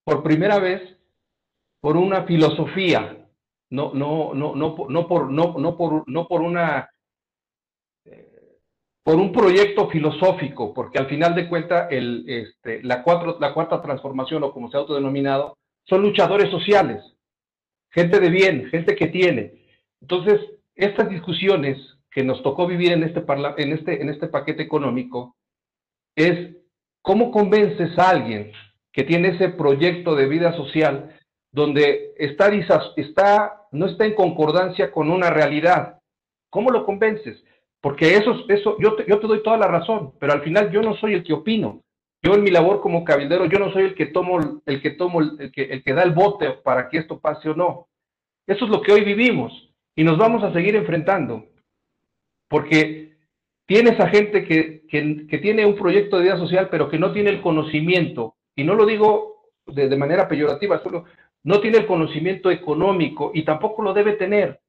[0.03, 0.81] por primera vez
[1.79, 3.25] por una filosofía,
[3.69, 6.89] no, no, no, no, no, por, no, no, por, no por una
[9.07, 13.05] por un proyecto filosófico, porque al final de cuentas este, la,
[13.39, 17.01] la cuarta transformación, o como se ha autodenominado, son luchadores sociales,
[17.89, 19.63] gente de bien, gente que tiene.
[20.01, 20.41] Entonces,
[20.75, 21.77] estas discusiones
[22.11, 23.23] que nos tocó vivir en este,
[23.55, 25.37] en este, en este paquete económico
[26.13, 26.57] es
[27.01, 28.51] cómo convences a alguien
[28.91, 31.17] que tiene ese proyecto de vida social
[31.53, 32.49] donde está,
[32.97, 36.01] está, no está en concordancia con una realidad.
[36.49, 37.41] ¿Cómo lo convences?
[37.81, 40.81] Porque eso, eso yo, te, yo te doy toda la razón, pero al final yo
[40.81, 41.81] no soy el que opino.
[42.23, 45.21] Yo en mi labor como cabildero, yo no soy el que tomo, el que tomo,
[45.21, 47.87] el que, el que da el bote para que esto pase o no.
[48.47, 51.45] Eso es lo que hoy vivimos y nos vamos a seguir enfrentando.
[52.49, 53.17] Porque
[53.67, 57.29] tienes a gente que, que, tiene un proyecto de vida social, pero que no tiene
[57.29, 61.05] el conocimiento, y no lo digo de, de manera peyorativa, solo
[61.43, 64.59] no tiene el conocimiento económico y tampoco lo debe tener.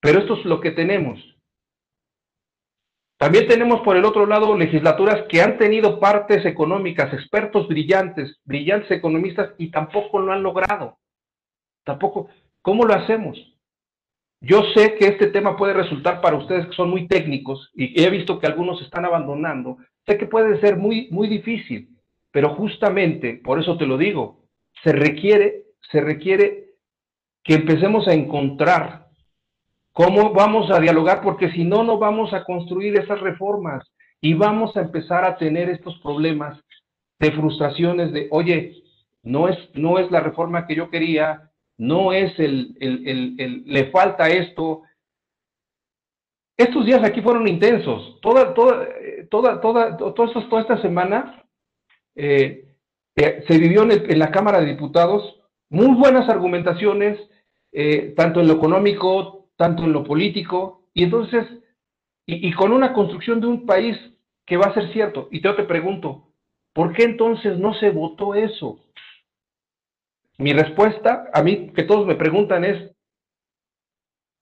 [0.00, 1.31] Pero esto es lo que tenemos.
[3.22, 8.90] También tenemos por el otro lado legislaturas que han tenido partes económicas, expertos brillantes, brillantes
[8.90, 10.98] economistas y tampoco lo han logrado.
[11.84, 12.30] Tampoco.
[12.62, 13.38] ¿Cómo lo hacemos?
[14.40, 18.10] Yo sé que este tema puede resultar para ustedes que son muy técnicos y he
[18.10, 19.76] visto que algunos están abandonando.
[20.04, 21.96] Sé que puede ser muy, muy difícil,
[22.32, 24.40] pero justamente, por eso te lo digo,
[24.82, 26.72] se requiere, se requiere
[27.44, 29.01] que empecemos a encontrar
[29.92, 31.22] ¿Cómo vamos a dialogar?
[31.22, 33.86] Porque si no, no vamos a construir esas reformas
[34.20, 36.58] y vamos a empezar a tener estos problemas
[37.18, 38.82] de frustraciones de, oye,
[39.22, 43.90] no es, no es la reforma que yo quería, no es el, el, el, le
[43.90, 44.82] falta esto.
[46.56, 48.18] Estos días aquí fueron intensos.
[48.20, 48.88] Toda, toda,
[49.30, 51.44] toda, toda, toda, toda esta semana
[52.14, 52.76] eh,
[53.16, 57.18] eh, se vivió en, en, la Cámara de Diputados muy buenas argumentaciones,
[57.72, 61.46] eh, tanto en lo económico, tanto en lo político, y entonces,
[62.26, 63.96] y, con una construcción de un país
[64.46, 65.28] que va a ser cierto.
[65.30, 66.32] Y yo te pregunto,
[66.72, 68.80] ¿por qué entonces no se votó eso?
[70.38, 72.90] Mi respuesta, a mí que todos me preguntan es,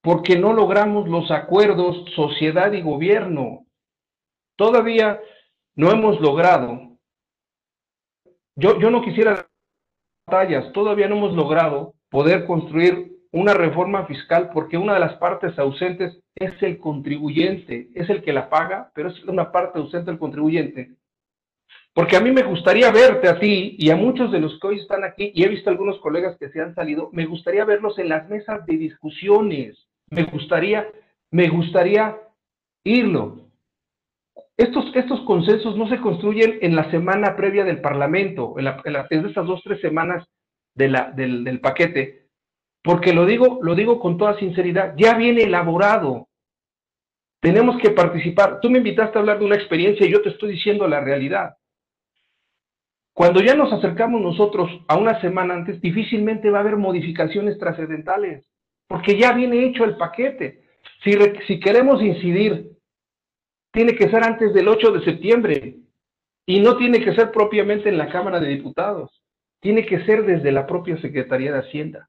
[0.03, 3.66] porque no logramos los acuerdos sociedad y gobierno.
[4.57, 5.20] Todavía
[5.74, 6.97] no hemos logrado.
[8.57, 9.47] Yo, yo no quisiera
[10.26, 15.59] batallas, todavía no hemos logrado poder construir una reforma fiscal porque una de las partes
[15.59, 20.18] ausentes es el contribuyente, es el que la paga, pero es una parte ausente del
[20.18, 20.93] contribuyente.
[21.93, 24.78] Porque a mí me gustaría verte a ti y a muchos de los que hoy
[24.78, 28.09] están aquí, y he visto algunos colegas que se han salido, me gustaría verlos en
[28.09, 29.76] las mesas de discusiones,
[30.09, 30.89] me gustaría,
[31.31, 32.16] me gustaría
[32.85, 33.47] irlo.
[34.57, 39.61] Estos, estos consensos no se construyen en la semana previa del Parlamento, en, estas dos,
[39.64, 40.26] tres semanas
[40.74, 42.20] de la, del, del paquete,
[42.83, 46.28] porque lo digo, lo digo con toda sinceridad, ya viene elaborado.
[47.41, 48.61] Tenemos que participar.
[48.61, 51.57] Tú me invitaste a hablar de una experiencia y yo te estoy diciendo la realidad.
[53.14, 58.47] Cuando ya nos acercamos nosotros a una semana antes, difícilmente va a haber modificaciones trascendentales,
[58.87, 60.64] porque ya viene hecho el paquete.
[61.03, 61.12] Si,
[61.47, 62.70] si queremos incidir,
[63.72, 65.76] tiene que ser antes del 8 de septiembre
[66.47, 69.22] y no tiene que ser propiamente en la Cámara de Diputados,
[69.61, 72.09] tiene que ser desde la propia Secretaría de Hacienda,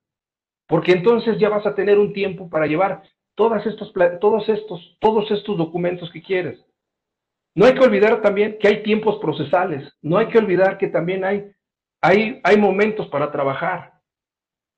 [0.71, 3.03] porque entonces ya vas a tener un tiempo para llevar
[3.35, 3.91] todas estos,
[4.21, 6.65] todos, estos, todos estos documentos que quieres.
[7.53, 11.25] No hay que olvidar también que hay tiempos procesales, no hay que olvidar que también
[11.25, 11.51] hay,
[11.99, 13.95] hay, hay momentos para trabajar.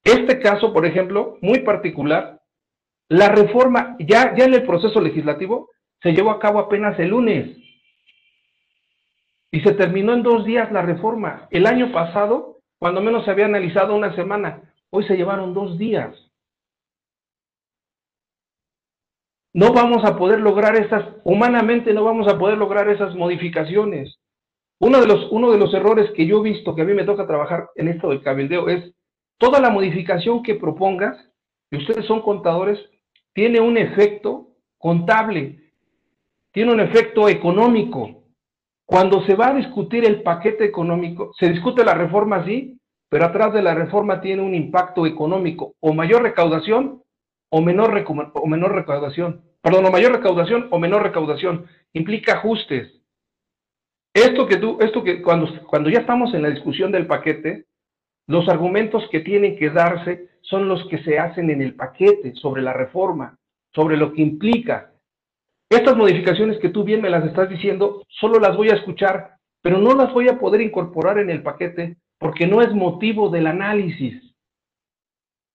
[0.03, 2.41] Este caso, por ejemplo, muy particular,
[3.07, 5.69] la reforma ya, ya en el proceso legislativo
[6.01, 7.55] se llevó a cabo apenas el lunes
[9.51, 11.47] y se terminó en dos días la reforma.
[11.51, 16.15] El año pasado, cuando menos se había analizado una semana, hoy se llevaron dos días.
[19.53, 24.19] no vamos a poder lograr esas, humanamente no vamos a poder lograr esas modificaciones.
[24.79, 27.05] Uno de los, uno de los errores que yo he visto, que a mí me
[27.05, 28.91] toca trabajar en esto del cabildeo, es
[29.37, 31.17] toda la modificación que propongas,
[31.71, 32.79] y ustedes son contadores,
[33.33, 35.59] tiene un efecto contable,
[36.51, 38.23] tiene un efecto económico.
[38.85, 42.77] Cuando se va a discutir el paquete económico, se discute la reforma, sí,
[43.13, 47.03] pero atrás de la reforma tiene un impacto económico, o mayor recaudación
[47.51, 48.03] o menor,
[48.33, 49.43] o menor recaudación.
[49.61, 51.67] Perdón, o mayor recaudación o menor recaudación.
[51.93, 52.91] Implica ajustes.
[54.15, 57.65] Esto que tú, esto que cuando, cuando ya estamos en la discusión del paquete,
[58.25, 62.63] los argumentos que tienen que darse son los que se hacen en el paquete sobre
[62.63, 63.37] la reforma,
[63.75, 64.91] sobre lo que implica.
[65.69, 69.77] Estas modificaciones que tú bien me las estás diciendo, solo las voy a escuchar, pero
[69.77, 74.23] no las voy a poder incorporar en el paquete porque no es motivo del análisis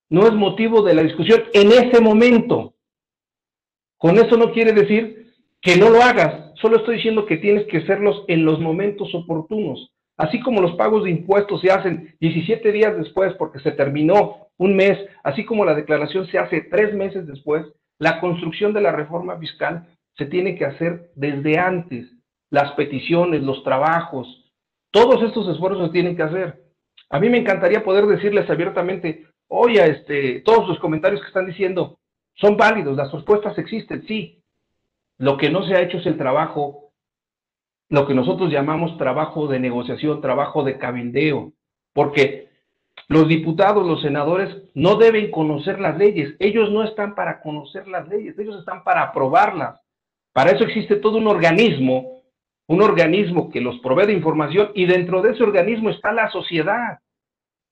[0.09, 2.73] no es motivo de la discusión en ese momento.
[3.97, 7.77] Con eso no quiere decir que no lo hagas, solo estoy diciendo que tienes que
[7.77, 9.91] hacerlos en los momentos oportunos.
[10.17, 14.75] Así como los pagos de impuestos se hacen 17 días después porque se terminó un
[14.75, 17.65] mes, así como la declaración se hace tres meses después,
[17.99, 22.07] la construcción de la reforma fiscal se tiene que hacer desde antes.
[22.51, 24.38] Las peticiones, los trabajos,
[24.91, 26.63] todos estos esfuerzos tienen que hacer.
[27.09, 31.99] A mí me encantaría poder decirles abiertamente, oye, este, todos los comentarios que están diciendo
[32.35, 34.43] son válidos, las respuestas existen, sí.
[35.17, 36.91] Lo que no se ha hecho es el trabajo,
[37.89, 41.51] lo que nosotros llamamos trabajo de negociación, trabajo de cabildeo,
[41.93, 42.49] porque
[43.09, 48.07] los diputados, los senadores no deben conocer las leyes, ellos no están para conocer las
[48.07, 49.79] leyes, ellos están para aprobarlas.
[50.31, 52.18] Para eso existe todo un organismo,
[52.69, 56.99] un organismo que los provee de información y dentro de ese organismo está la sociedad.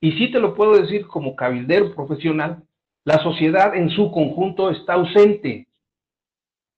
[0.02, 2.64] Y sí te lo puedo decir como cabildero profesional,
[3.06, 5.68] la sociedad en su conjunto está ausente.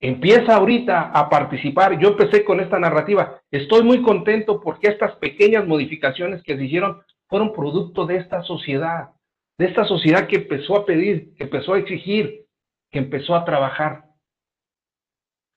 [0.02, 1.98] Empieza ahorita a participar.
[1.98, 3.40] Yo empecé con esta narrativa.
[3.50, 9.12] Estoy muy contento porque estas pequeñas modificaciones que se hicieron fueron producto de esta sociedad,
[9.56, 12.44] de esta sociedad que empezó a pedir, que empezó a exigir,
[12.90, 14.09] que empezó a trabajar.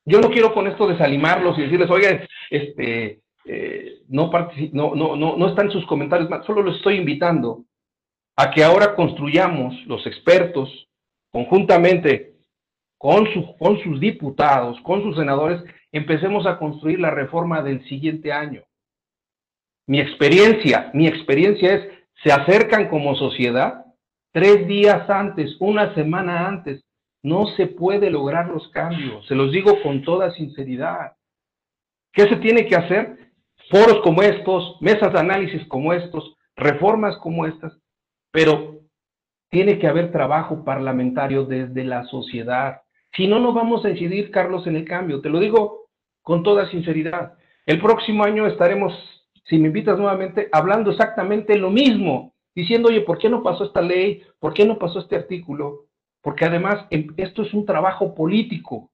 [0.05, 4.31] Yo no quiero con esto desanimarlos y decirles, oye, este, eh, no,
[4.73, 7.63] no, no, no, no están sus comentarios, solo los estoy invitando
[8.35, 10.87] a que ahora construyamos los expertos
[11.31, 12.33] conjuntamente
[12.97, 13.27] con,
[13.57, 18.63] con sus diputados, con sus senadores, empecemos a construir la reforma del siguiente año.
[19.87, 21.89] Mi experiencia, mi experiencia es,
[22.23, 23.85] se acercan como sociedad
[24.31, 26.83] tres días antes, una semana antes,
[27.23, 31.13] no se puede lograr los cambios, se los digo con toda sinceridad.
[32.11, 33.23] ¿Qué se tiene que hacer?
[33.69, 37.73] foros como estos, mesas de análisis como estos, reformas como estas,
[38.31, 38.81] pero
[39.49, 42.81] tiene que haber trabajo parlamentario desde la sociedad.
[43.15, 45.21] Si no, no vamos a incidir, Carlos, en el cambio.
[45.21, 45.87] Te lo digo
[46.21, 47.33] con toda sinceridad.
[47.65, 48.93] El próximo año estaremos,
[49.45, 53.81] si me invitas nuevamente, hablando exactamente lo mismo, diciendo, oye, ¿por qué no pasó esta
[53.81, 54.23] ley?
[54.39, 55.85] ¿Por qué no pasó este artículo?
[56.23, 58.89] Porque además em, esto es un trabajo político.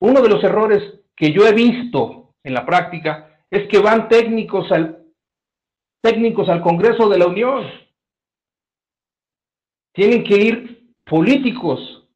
[0.00, 4.70] Uno de los errores que yo he visto en la práctica es que van técnicos
[4.70, 5.06] al,
[6.02, 7.66] técnicos al Congreso de la Unión.
[9.92, 12.06] Tienen que ir políticos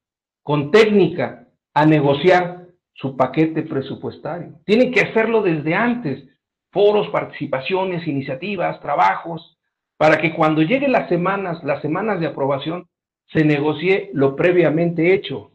[0.43, 4.61] con técnica a negociar su paquete presupuestario.
[4.67, 6.29] Tienen que hacerlo desde antes,
[6.71, 9.59] foros, participaciones, iniciativas, trabajos,
[9.97, 12.89] para que cuando lleguen las semanas, las semanas de aprobación,
[13.29, 15.53] se negocie lo previamente hecho.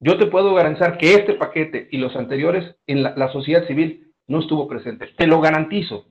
[0.00, 4.40] Yo te puedo garantizar que este paquete y los anteriores en la, sociedad civil no
[4.40, 5.08] estuvo presente.
[5.16, 6.06] Te lo garantizo.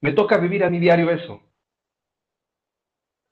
[0.00, 1.42] Me toca vivir a mi diario eso.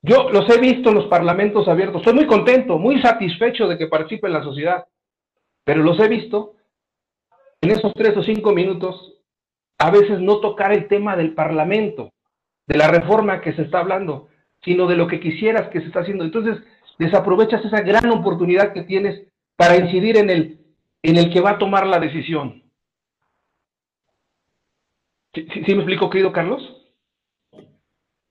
[0.03, 2.03] Yo los he visto en los parlamentos abiertos.
[2.03, 4.85] Estoy muy contento, muy satisfecho de que participe en la sociedad.
[5.65, 6.55] pero los he visto
[7.61, 9.19] en esos tres o cinco minutos
[9.79, 12.13] a veces no tocar el tema del Parlamento,
[12.67, 14.29] de la reforma que se está hablando,
[14.65, 16.25] sino de lo que quisieras que se está haciendo.
[16.25, 16.59] Entonces,
[16.99, 20.59] desaprovechas esa gran oportunidad que tienes para incidir en el,
[21.03, 22.63] en el que va a tomar la decisión.
[25.35, 26.63] ¿Sí, me explico, querido Carlos?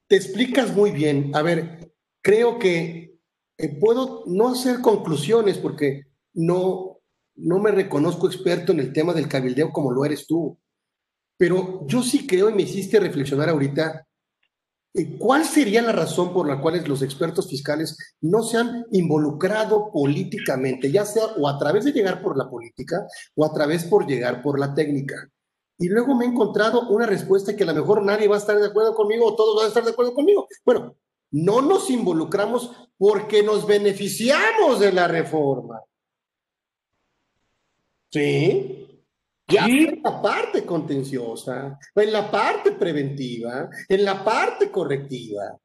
[0.08, 1.32] Te explicas muy bien.
[1.36, 3.18] A ver, creo que
[3.58, 7.00] eh, puedo no hacer conclusiones porque no,
[7.36, 10.58] no me reconozco experto en el tema del cabildeo como lo eres tú.
[11.38, 14.08] Pero yo sí creo y me hiciste reflexionar ahorita
[15.20, 20.92] ¿Cuál sería la razón por la cual los expertos fiscales no se han involucrado políticamente,
[20.92, 24.42] ya sea o a través de llegar por la política o a través por llegar
[24.42, 25.30] por la técnica?
[25.78, 28.58] Y luego me he encontrado una respuesta que a lo mejor nadie va a estar
[28.58, 30.48] de acuerdo conmigo o todos van a estar de acuerdo conmigo.
[30.66, 30.96] Bueno,
[31.32, 35.82] no nos involucramos porque nos beneficiamos de la reforma.
[38.10, 38.87] ¿Sí?
[39.48, 45.58] Ya en la parte contenciosa, en la parte preventiva, en la parte correctiva.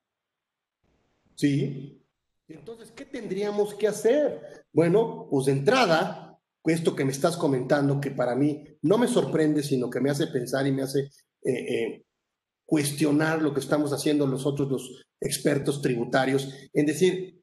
[1.35, 2.01] ¿Sí?
[2.49, 4.64] Entonces, ¿qué tendríamos que hacer?
[4.72, 9.62] Bueno, pues de entrada, esto que me estás comentando, que para mí no me sorprende,
[9.62, 11.11] sino que me hace pensar y me hace eh,
[11.45, 12.05] eh,
[12.64, 17.41] cuestionar lo que estamos haciendo nosotros los expertos tributarios, en decir,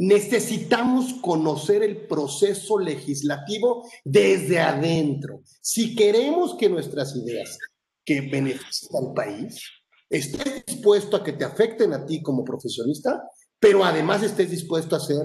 [0.00, 5.42] Necesitamos conocer el proceso legislativo desde adentro.
[5.60, 7.58] Si queremos que nuestras ideas
[8.02, 9.62] que beneficien al país,
[10.08, 13.22] estés dispuesto a que te afecten a ti como profesionista,
[13.58, 15.18] pero además estés dispuesto a hacer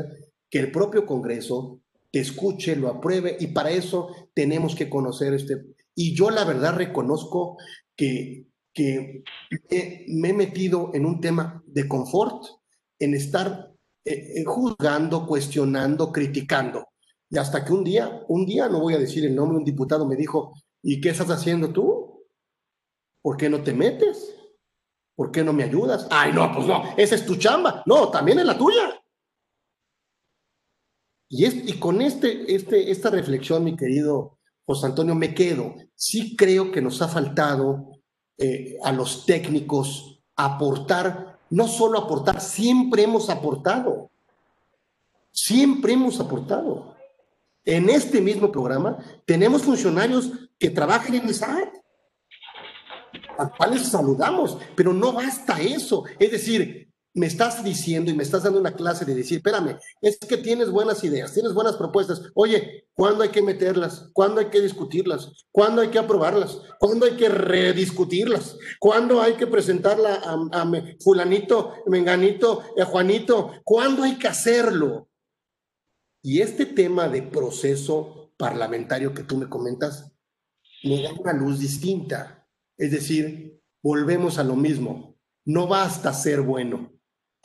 [0.50, 1.80] que el propio Congreso
[2.12, 5.56] te escuche, lo apruebe, y para eso tenemos que conocer este.
[5.96, 7.56] Y yo la verdad reconozco
[7.96, 9.24] que, que
[10.10, 12.44] me he metido en un tema de confort,
[13.00, 13.75] en estar
[14.06, 16.88] eh, eh, juzgando, cuestionando, criticando.
[17.28, 20.08] Y hasta que un día, un día, no voy a decir el nombre, un diputado
[20.08, 20.54] me dijo,
[20.84, 22.24] ¿y qué estás haciendo tú?
[23.24, 24.36] ¿Por qué no te metes?
[25.16, 26.08] ¿Por qué no me ayudas?
[26.12, 27.82] Ay, no, pues no, esa es tu chamba.
[27.88, 29.02] No, también es la tuya.
[31.28, 34.38] Y, es, y con este, este, esta reflexión, mi querido
[34.68, 35.74] José Antonio, me quedo.
[35.96, 37.90] Sí creo que nos ha faltado
[38.38, 44.12] eh, a los técnicos aportar no solo aportar, siempre hemos aportado.
[45.32, 46.98] Siempre hemos aportado.
[47.64, 51.70] En este mismo programa tenemos funcionarios que trabajan en el SAT,
[53.38, 56.04] a cuales saludamos, pero no basta eso.
[56.20, 56.85] Es decir,
[57.16, 60.70] me estás diciendo y me estás dando una clase de decir, espérame, es que tienes
[60.70, 62.22] buenas ideas, tienes buenas propuestas.
[62.36, 64.10] Oye, ¿cuándo hay que meterlas?
[64.12, 65.32] ¿Cuándo hay que discutirlas?
[65.50, 66.60] ¿Cuándo hay que aprobarlas?
[66.78, 68.58] ¿Cuándo hay que rediscutirlas?
[68.80, 70.16] ¿Cuándo hay que presentarla
[70.52, 73.62] a, fulanito, menganito, a eh, Juanito?
[73.64, 75.10] ¿Cuándo hay que hacerlo?
[76.22, 80.12] Y este tema de proceso parlamentario que tú me comentas
[80.84, 82.46] me da una luz distinta.
[82.78, 85.16] Es decir, volvemos a lo mismo.
[85.46, 86.95] No basta ser bueno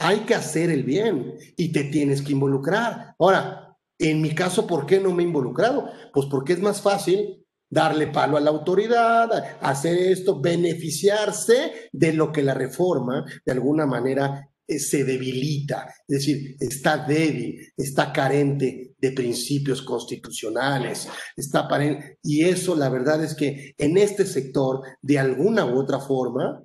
[0.00, 3.14] hay que hacer el bien y te tienes que involucrar.
[3.18, 5.90] Ahora, en mi caso, ¿por qué no me he involucrado?
[6.12, 9.30] Pues porque es más fácil darle palo a la autoridad,
[9.60, 16.18] hacer esto, beneficiarse de lo que la reforma de alguna manera eh, se debilita, es
[16.18, 21.68] decir, está débil, está carente de principios constitucionales, está
[22.22, 26.64] y eso la verdad es que en este sector, de alguna u otra forma,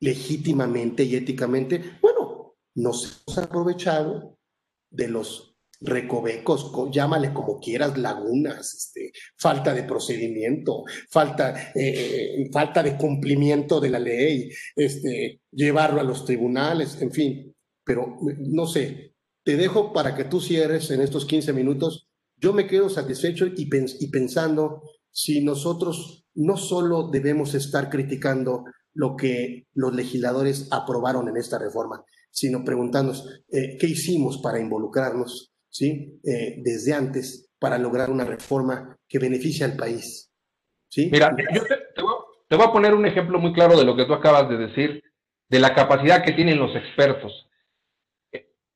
[0.00, 2.21] legítimamente y éticamente, bueno,
[2.74, 4.38] nos hemos aprovechado
[4.90, 5.52] de los
[5.82, 13.90] recovecos, llámale como quieras, lagunas, este, falta de procedimiento, falta, eh, falta de cumplimiento de
[13.90, 17.54] la ley, este, llevarlo a los tribunales, en fin.
[17.84, 19.14] Pero no sé,
[19.44, 22.08] te dejo para que tú cierres en estos 15 minutos.
[22.36, 28.64] Yo me quedo satisfecho y pensando si nosotros no solo debemos estar criticando
[28.94, 35.52] lo que los legisladores aprobaron en esta reforma, sino preguntarnos eh, qué hicimos para involucrarnos
[35.68, 36.18] ¿sí?
[36.24, 40.32] Eh, desde antes para lograr una reforma que beneficie al país.
[40.88, 41.08] ¿sí?
[41.12, 41.62] Mira, yo
[42.48, 45.02] te, voy, a poner un ejemplo muy claro de lo que tú acabas de decir,
[45.48, 47.48] de la capacidad que tienen los expertos.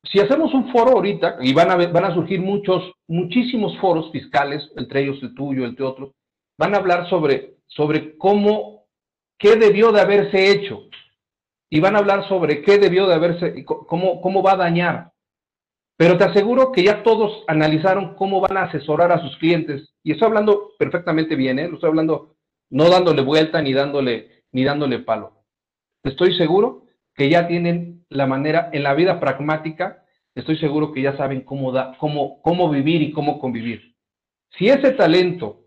[0.05, 4.63] Si hacemos un foro ahorita, y van a, van a surgir muchos, muchísimos foros fiscales,
[4.77, 6.13] entre ellos el tuyo, entre otros,
[6.59, 8.87] van a hablar sobre, sobre cómo,
[9.39, 10.83] qué debió de haberse hecho,
[11.71, 15.13] y van a hablar sobre qué debió de haberse, cómo, cómo va a dañar.
[15.97, 19.95] Pero te aseguro que ya todos analizaron cómo van a asesorar a sus clientes.
[20.03, 21.71] Y estoy hablando perfectamente bien, ¿eh?
[21.73, 22.37] Estoy hablando
[22.71, 25.45] no dándole vuelta ni dándole, ni dándole palo.
[26.05, 30.05] Estoy seguro que ya tienen la manera, en la vida pragmática,
[30.35, 33.97] estoy seguro que ya saben cómo, da, cómo, cómo vivir y cómo convivir.
[34.59, 35.65] Si ese talento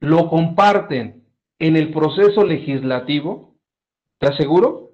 [0.00, 1.24] lo comparten
[1.58, 3.53] en el proceso legislativo,
[4.18, 4.90] te aseguro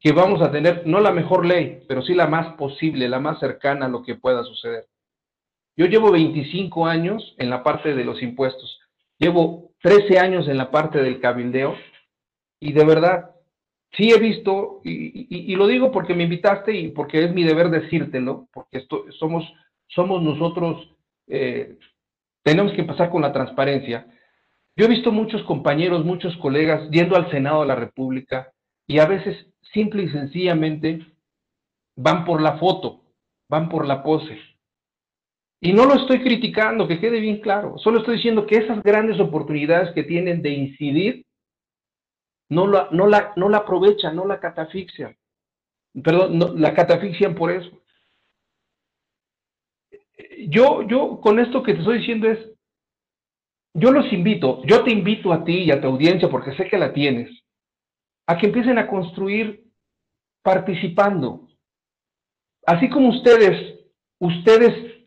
[0.00, 3.40] que vamos a tener no la mejor ley, pero sí la más posible, la más
[3.40, 4.86] cercana a lo que pueda suceder.
[5.76, 8.80] Yo llevo 25 años en la parte de los impuestos,
[9.18, 11.76] llevo 13 años en la parte del cabildeo
[12.60, 13.30] y de verdad,
[13.92, 18.48] sí he visto, y, lo digo porque me invitaste y porque es mi deber decírtelo,
[18.52, 19.44] porque esto, somos,
[19.86, 20.94] somos nosotros,
[21.28, 21.76] eh,
[22.42, 24.06] tenemos que pasar con la transparencia.
[24.78, 28.52] Yo he visto muchos compañeros, muchos colegas yendo al Senado de la República
[28.86, 31.04] y a veces simple y sencillamente
[31.96, 33.02] van por la foto,
[33.50, 34.38] van por la pose.
[35.60, 39.18] Y no lo estoy criticando, que quede bien claro, solo estoy diciendo que esas grandes
[39.18, 41.26] oportunidades que tienen de incidir
[42.48, 45.16] no la, no la, no la aprovechan, no la catafixian.
[46.04, 47.68] Perdón, la catafixian por eso.
[50.48, 52.38] Yo, yo con esto que te estoy diciendo es,
[53.78, 56.78] yo los invito, yo te invito a ti y a tu audiencia, porque sé que
[56.78, 57.30] la tienes,
[58.26, 59.64] a que empiecen a construir
[60.42, 61.48] participando.
[62.66, 63.80] Así como ustedes,
[64.20, 65.06] ustedes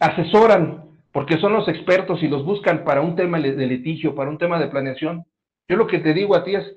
[0.00, 4.38] asesoran, porque son los expertos y los buscan para un tema de litigio, para un
[4.38, 5.24] tema de planeación,
[5.68, 6.76] yo lo que te digo a ti es,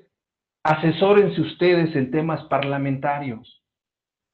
[0.64, 3.62] asesórense ustedes en temas parlamentarios,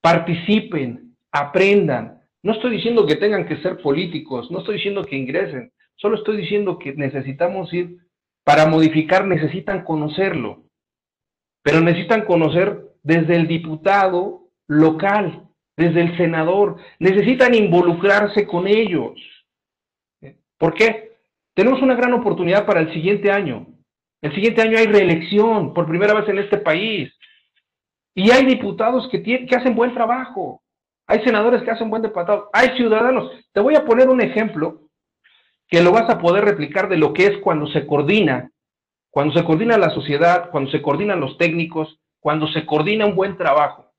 [0.03, 2.21] participen, aprendan.
[2.43, 6.37] No estoy diciendo que tengan que ser políticos, no estoy diciendo que ingresen, solo estoy
[6.37, 7.99] diciendo que necesitamos ir,
[8.45, 10.63] para modificar necesitan conocerlo,
[11.63, 19.15] pero necesitan conocer desde el diputado local, desde el senador, necesitan involucrarse con ellos.
[20.59, 21.17] ¿Por qué?
[21.55, 23.67] Tenemos una gran oportunidad para el siguiente año.
[24.23, 27.13] El siguiente año hay reelección por primera vez en este país.
[28.15, 30.63] Y hay diputados que, que hacen buen trabajo.
[31.07, 32.49] Hay senadores que hacen buen diputado.
[32.53, 33.31] Hay ciudadanos.
[33.53, 34.86] Te voy a poner un ejemplo
[35.69, 38.51] que lo vas a poder replicar de lo que es cuando se coordina.
[39.11, 43.37] Cuando se coordina la sociedad, cuando se coordinan los técnicos, cuando se coordina un buen
[43.37, 43.93] trabajo.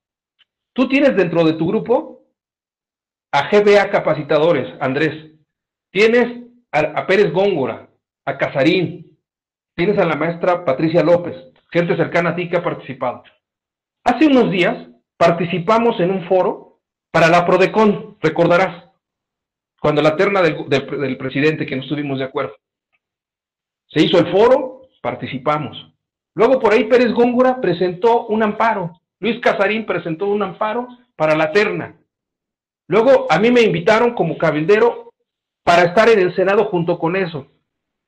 [0.74, 2.24] Tú tienes dentro de tu grupo
[3.32, 5.32] a GBA Capacitadores, Andrés.
[5.92, 7.90] Tienes a, Pérez Góngora,
[8.26, 9.18] a Casarín,
[9.76, 11.36] tienes a la maestra Patricia López,
[11.72, 13.24] gente cercana a ti que ha participado.
[14.04, 14.88] Hace unos días
[15.18, 16.80] participamos en un foro
[17.12, 18.87] para la Prodecon, recordarás,
[19.80, 22.56] cuando la terna del, presidente que no estuvimos de acuerdo.
[23.88, 25.94] Se hizo el foro, participamos.
[26.36, 29.00] Luego por ahí Pérez Góngora presentó un amparo.
[29.20, 31.96] Luis Casarín presentó un amparo para la terna.
[32.88, 35.14] Luego a mí me invitaron como cabildero
[35.64, 37.48] para estar en el Senado junto con eso.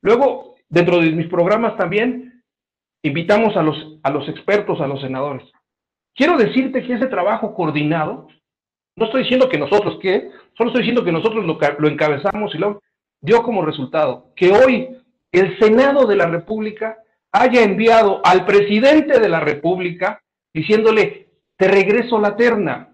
[0.01, 2.43] Luego Dentro de mis programas también
[3.01, 5.43] invitamos a los, a los expertos, a los senadores.
[6.15, 8.27] Quiero decirte que ese trabajo coordinado,
[8.99, 10.29] no estoy diciendo que nosotros, ¿qué?
[10.57, 12.81] Solo estoy diciendo que nosotros lo, lo encabezamos y lo
[13.21, 14.89] dio como resultado que hoy
[15.31, 16.97] el Senado de la República
[17.31, 20.21] haya enviado al presidente de la República
[20.53, 21.27] diciéndole,
[21.57, 22.89] te regreso la terna.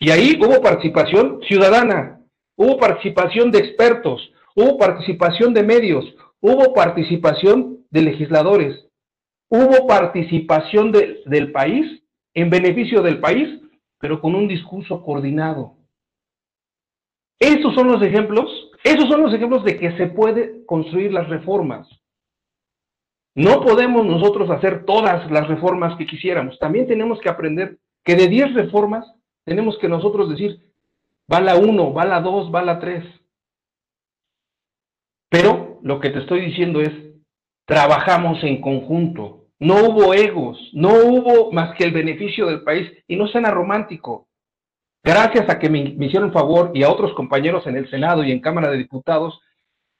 [0.00, 2.20] Y ahí hubo participación ciudadana,
[2.56, 6.04] hubo participación de expertos, hubo participación de medios,
[6.40, 8.86] hubo participación de legisladores,
[9.48, 12.02] hubo participación del país
[12.34, 13.60] en beneficio del país,
[13.98, 15.76] pero con un discurso coordinado.
[17.38, 18.50] Esos son los ejemplos,
[18.84, 21.88] esos son los ejemplos de que se puede construir las reformas.
[23.34, 26.58] No podemos nosotros hacer todas las reformas que quisiéramos.
[26.58, 29.06] También tenemos que aprender que de 10 reformas
[29.44, 30.60] tenemos que nosotros decir,
[31.32, 33.04] va la 1, va la 2, va la 3.
[35.30, 36.90] Pero lo que te estoy diciendo es,
[37.64, 39.37] trabajamos en conjunto.
[39.60, 44.28] No hubo egos, no hubo más que el beneficio del país y no suena romántico.
[45.02, 48.30] Gracias a que me, me hicieron favor y a otros compañeros en el Senado y
[48.30, 49.40] en Cámara de Diputados,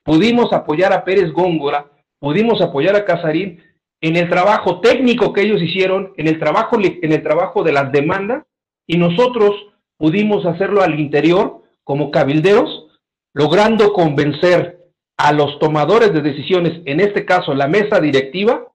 [0.04, 3.62] pudimos apoyar a Pérez Góngora, pudimos apoyar a Casarín
[4.00, 7.90] en el trabajo técnico que ellos hicieron, en el trabajo, en el trabajo de las
[7.90, 8.44] demandas,
[8.86, 9.54] y nosotros
[9.96, 12.86] pudimos hacerlo al interior como cabilderos,
[13.34, 14.78] logrando convencer
[15.16, 18.68] a los tomadores de decisiones, en este caso la mesa directiva,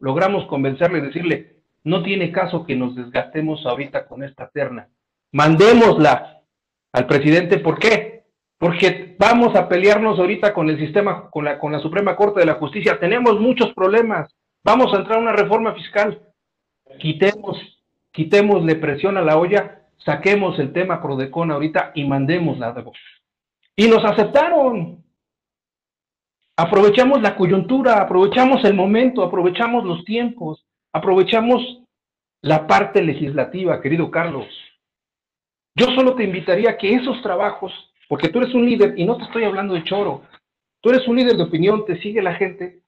[0.00, 4.88] logramos convencerle y decirle, no tiene caso que nos desgastemos ahorita con esta terna.
[5.32, 6.42] Mandémosla
[6.92, 8.24] al presidente, ¿por qué?
[8.58, 12.46] Porque vamos a pelearnos ahorita con el sistema, con la, con la Suprema Corte de
[12.46, 12.98] la Justicia.
[12.98, 14.34] Tenemos muchos problemas.
[14.62, 16.20] Vamos a entrar a una reforma fiscal.
[16.98, 17.56] Quitemos,
[18.12, 22.98] quitémosle presión a la olla, saquemos el tema Prodecon ahorita y mandémosla de voz.
[23.76, 25.04] Y nos aceptaron.
[26.62, 31.62] Aprovechamos la coyuntura, aprovechamos el momento, aprovechamos los tiempos, aprovechamos
[32.42, 34.46] la parte legislativa, querido Carlos.
[35.74, 37.72] Yo solo te invitaría a que esos trabajos
[38.10, 40.24] porque tú eres un líder y no te estoy hablando de choro.
[40.82, 42.82] Tú eres un líder de opinión, te sigue la gente.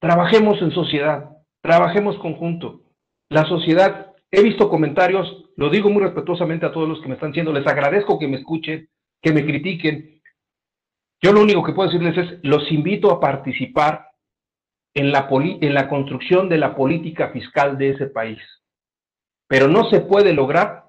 [0.00, 2.80] Trabajemos en sociedad, trabajemos conjunto.
[3.28, 7.30] La sociedad, he visto comentarios, lo digo muy respetuosamente a todos los que me están
[7.30, 8.88] diciendo, les agradezco que me escuchen,
[9.22, 10.15] que me critiquen.
[11.22, 14.10] Yo lo único que puedo decirles es, los invito a participar
[14.94, 18.38] en la, en la construcción de la política fiscal de ese país.
[19.48, 20.86] Pero no se puede lograr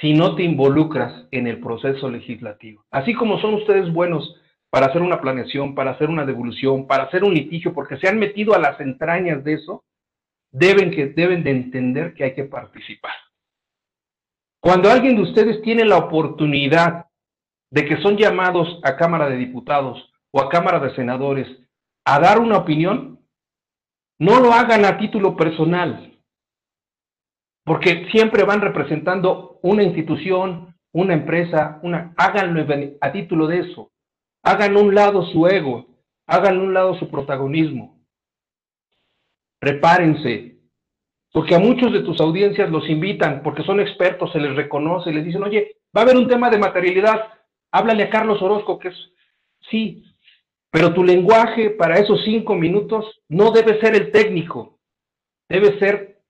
[0.00, 2.84] si no te involucras en el proceso legislativo.
[2.90, 4.36] Así como son ustedes buenos
[4.70, 8.18] para hacer una planeación, para hacer una devolución, para hacer un litigio, porque se han
[8.18, 9.84] metido a las entrañas de eso,
[10.50, 13.14] deben, que, deben de entender que hay que participar.
[14.60, 17.06] Cuando alguien de ustedes tiene la oportunidad
[17.70, 21.46] de que son llamados a Cámara de Diputados o a Cámara de Senadores
[22.04, 23.20] a dar una opinión,
[24.18, 26.18] no lo hagan a título personal,
[27.64, 32.66] porque siempre van representando una institución, una empresa, una, háganlo
[33.00, 33.92] a título de eso.
[34.42, 35.86] Hagan un lado su ego,
[36.26, 38.00] hagan un lado su protagonismo.
[39.60, 40.58] Prepárense,
[41.32, 45.24] porque a muchos de tus audiencias los invitan porque son expertos, se les reconoce, les
[45.24, 47.20] dicen, oye, va a haber un tema de materialidad,
[47.70, 49.12] háblale a Carlos Orozco, que es,
[49.70, 50.04] sí,
[50.70, 54.78] pero tu lenguaje para esos cinco minutos no debe ser el técnico,
[55.48, 56.20] debe ser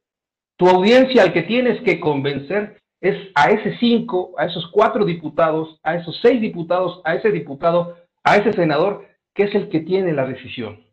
[0.57, 5.79] tu audiencia al que tienes que convencer es a ese cinco, a esos cuatro diputados,
[5.83, 10.13] a esos seis diputados, a ese diputado, a ese senador, que es el que tiene
[10.13, 10.85] la decisión.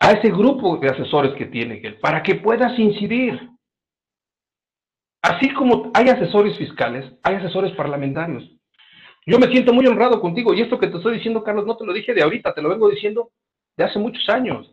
[0.00, 3.50] A ese grupo de asesores que tiene para que puedas incidir.
[5.22, 8.55] Así como hay asesores fiscales, hay asesores parlamentarios.
[9.26, 11.84] Yo me siento muy honrado contigo y esto que te estoy diciendo, Carlos, no te
[11.84, 13.32] lo dije de ahorita, te lo vengo diciendo
[13.76, 14.72] de hace muchos años.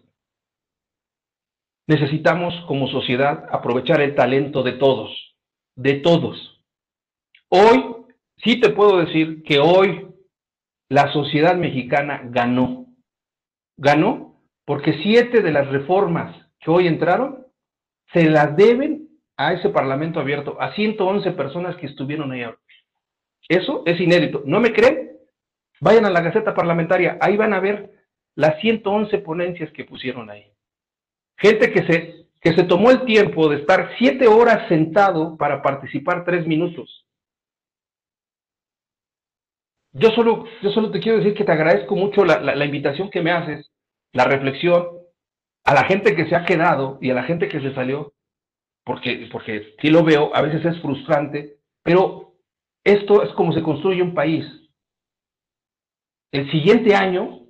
[1.88, 5.36] Necesitamos como sociedad aprovechar el talento de todos,
[5.76, 6.64] de todos.
[7.50, 8.06] Hoy,
[8.38, 10.08] sí te puedo decir que hoy
[10.88, 12.86] la sociedad mexicana ganó.
[13.76, 17.48] Ganó porque siete de las reformas que hoy entraron
[18.14, 22.46] se las deben a ese Parlamento abierto, a 111 personas que estuvieron ahí.
[23.48, 24.44] Eso es inédito.
[24.46, 25.20] ¿No me creen?
[25.80, 27.92] Vayan a la Gaceta Parlamentaria, ahí van a ver
[28.36, 30.46] las 111 ponencias que pusieron ahí.
[31.38, 36.24] Gente que se, que se tomó el tiempo de estar siete horas sentado para participar
[36.26, 37.06] tres minutos.
[39.94, 43.22] Yo solo, yo solo te quiero decir que te agradezco mucho la, la, invitación que
[43.22, 43.72] me haces,
[44.12, 44.88] la reflexión,
[45.66, 48.14] a la gente que se ha quedado y a la gente que se salió,
[48.84, 52.23] porque, porque sí lo veo, a veces es frustrante, pero
[52.94, 54.46] esto es como se construye un país.
[56.32, 57.42] El siguiente año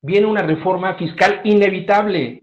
[0.00, 2.42] viene una reforma fiscal inevitable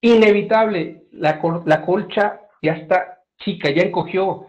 [0.00, 1.02] inevitable.
[1.12, 4.46] La, colcha ya está chica, ya encogió.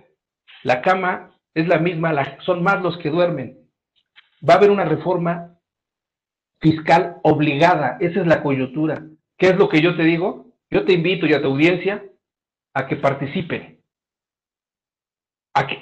[0.63, 3.57] La cama es la misma, son más los que duermen.
[4.47, 5.57] Va a haber una reforma
[6.59, 7.97] fiscal obligada.
[7.99, 9.01] Esa es la coyuntura.
[9.37, 10.53] ¿Qué es lo que yo te digo?
[10.69, 12.03] Yo te invito y a tu audiencia
[12.73, 13.76] a que participen.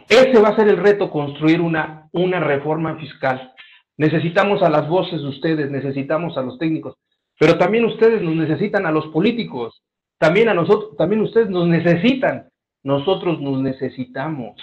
[0.10, 3.54] Ese va a ser el reto, construir una, una reforma fiscal.
[3.98, 6.96] Necesitamos a las voces de ustedes, necesitamos a los técnicos.
[7.40, 9.82] Pero también ustedes nos necesitan a los políticos.
[10.18, 12.50] También a nosotros, también ustedes nos necesitan.
[12.84, 14.56] Nosotros nos necesitamos.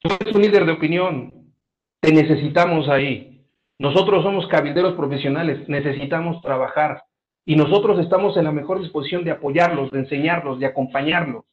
[0.00, 1.52] Tú eres un líder de opinión.
[2.00, 3.46] Te necesitamos ahí.
[3.78, 5.68] Nosotros somos cabilderos profesionales.
[5.68, 7.02] Necesitamos trabajar.
[7.44, 11.44] Y nosotros estamos en la mejor disposición de apoyarlos, de enseñarlos, de acompañarlos.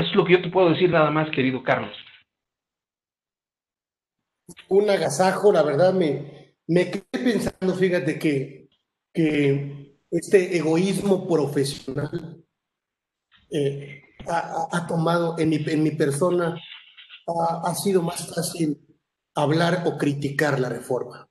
[0.00, 1.94] Es lo que yo te puedo decir nada más, querido Carlos.
[4.68, 8.68] Un agasajo, la verdad me, me quedé pensando, fíjate, que,
[9.12, 12.42] que este egoísmo profesional
[13.50, 16.56] eh, ha, tomado en mi, en mi persona,
[17.26, 18.80] ha, sido más fácil
[19.34, 21.28] hablar o criticar la reforma.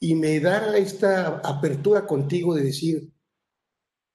[0.00, 3.12] Y me da esta apertura contigo de decir,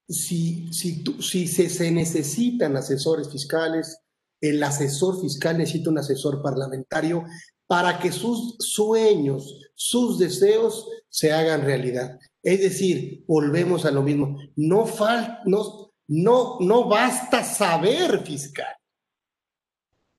[0.07, 3.99] si, si, si se, se necesitan asesores fiscales,
[4.41, 7.23] el asesor fiscal necesita un asesor parlamentario
[7.65, 12.19] para que sus sueños, sus deseos se hagan realidad.
[12.41, 14.37] Es decir, volvemos a lo mismo.
[14.55, 14.85] No,
[15.45, 18.75] no, no, no basta saber fiscal.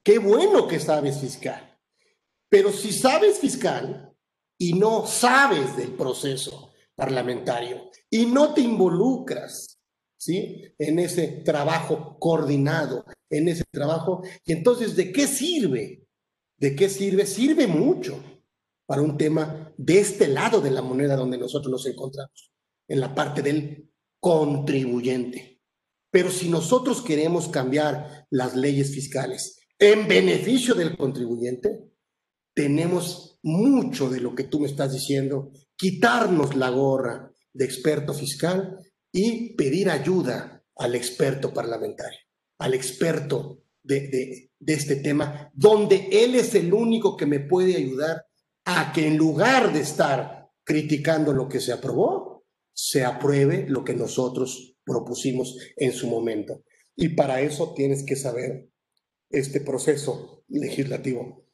[0.02, 1.78] Qué bueno que sabes fiscal.
[2.48, 4.14] Pero si sabes fiscal
[4.58, 9.73] y no sabes del proceso parlamentario y no te involucras
[10.24, 10.62] ¿sí?
[10.78, 16.04] en ese trabajo coordinado, en ese trabajo, y entonces, ¿de qué sirve
[16.56, 17.26] ¿De qué sirve?
[17.26, 18.22] Sirve mucho
[18.86, 22.52] para un tema de este lado de la moneda donde nosotros nos encontramos,
[22.88, 25.60] en la parte del contribuyente.
[26.10, 31.90] Pero si nosotros queremos cambiar las leyes fiscales, en beneficio del contribuyente,
[32.54, 38.78] tenemos mucho de lo que tú me estás diciendo, quitarnos la gorra de experto fiscal
[39.14, 42.18] y pedir ayuda al experto parlamentario,
[42.58, 48.26] al experto de, este tema, donde él es el único que me puede ayudar
[48.64, 53.94] a que en lugar de estar criticando lo que se aprobó, se apruebe lo que
[53.94, 56.64] nosotros propusimos en su momento.
[56.96, 58.68] Y para eso tienes que saber
[59.30, 61.46] este proceso legislativo.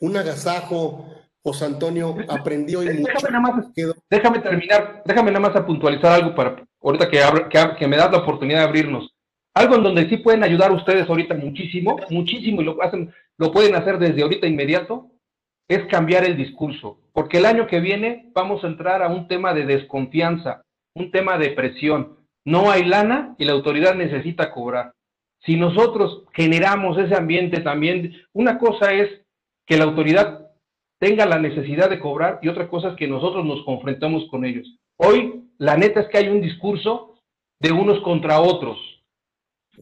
[0.00, 1.06] Un agasajo,
[1.46, 3.66] José Antonio, aprendió y déjame, nada más,
[4.10, 8.10] déjame terminar, déjame nada más a puntualizar algo para ahorita que, que, que me das
[8.10, 9.14] la oportunidad de abrirnos.
[9.54, 13.76] Algo en donde sí pueden ayudar ustedes ahorita muchísimo, muchísimo, y lo, hacen, lo pueden
[13.76, 15.12] hacer desde ahorita inmediato,
[15.68, 19.54] es cambiar el discurso, porque el año que viene vamos a entrar a un tema
[19.54, 20.64] de desconfianza,
[20.96, 22.26] un tema de presión.
[22.44, 24.94] No hay lana y la autoridad necesita cobrar.
[25.44, 29.08] Si nosotros generamos ese ambiente también, una cosa es
[29.64, 30.45] que la autoridad
[30.98, 34.76] tenga la necesidad de cobrar y otra cosa es que nosotros nos confrontemos con ellos.
[34.96, 37.16] Hoy, la neta es que hay un discurso
[37.60, 38.78] de unos contra otros.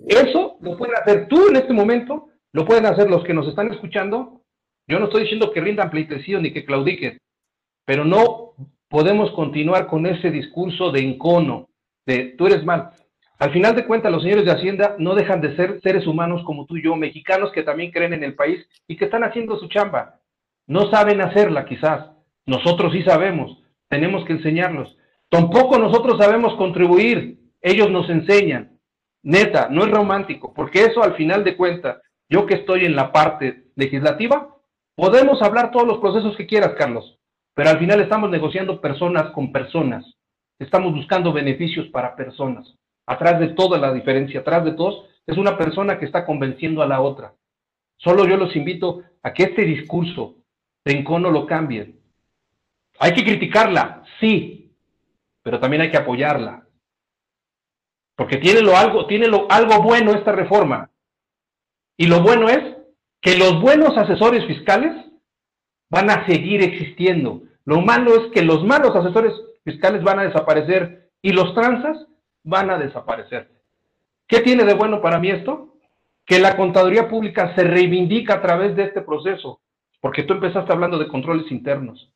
[0.06, 3.72] Eso lo pueden hacer tú en este momento, lo pueden hacer los que nos están
[3.72, 4.42] escuchando.
[4.88, 7.18] Yo no estoy diciendo que rindan pleitesío ni que claudiquen,
[7.86, 8.54] pero no
[8.88, 11.68] podemos continuar con ese discurso de encono,
[12.06, 12.90] de tú eres mal.
[13.38, 16.66] Al final de cuentas, los señores de Hacienda no dejan de ser seres humanos como
[16.66, 19.68] tú y yo, mexicanos que también creen en el país y que están haciendo su
[19.68, 20.20] chamba.
[20.66, 22.10] No saben hacerla quizás.
[22.46, 23.62] Nosotros sí sabemos.
[23.88, 24.96] Tenemos que enseñarlos.
[25.28, 27.38] Tampoco nosotros sabemos contribuir.
[27.60, 28.78] Ellos nos enseñan.
[29.22, 31.96] Neta, no es romántico, porque eso al final de cuentas,
[32.28, 34.54] yo que estoy en la parte legislativa,
[34.94, 37.18] podemos hablar todos los procesos que quieras, Carlos,
[37.54, 40.04] pero al final estamos negociando personas con personas.
[40.58, 42.76] Estamos buscando beneficios para personas.
[43.06, 46.86] Atrás de toda la diferencia, atrás de todos, es una persona que está convenciendo a
[46.86, 47.32] la otra.
[47.96, 50.36] Solo yo los invito a que este discurso
[50.84, 52.00] de encono lo cambien.
[52.98, 54.72] Hay que criticarla, sí,
[55.42, 56.66] pero también hay que apoyarla.
[58.16, 60.90] Porque tiene, lo algo, tiene lo, algo bueno esta reforma.
[61.96, 62.76] Y lo bueno es
[63.20, 64.92] que los buenos asesores fiscales
[65.90, 67.42] van a seguir existiendo.
[67.64, 69.32] Lo malo es que los malos asesores
[69.64, 72.06] fiscales van a desaparecer y los tranzas
[72.42, 73.50] van a desaparecer.
[74.26, 75.74] ¿Qué tiene de bueno para mí esto?
[76.26, 79.60] Que la contaduría pública se reivindica a través de este proceso,
[80.04, 82.12] porque tú empezaste hablando de controles internos.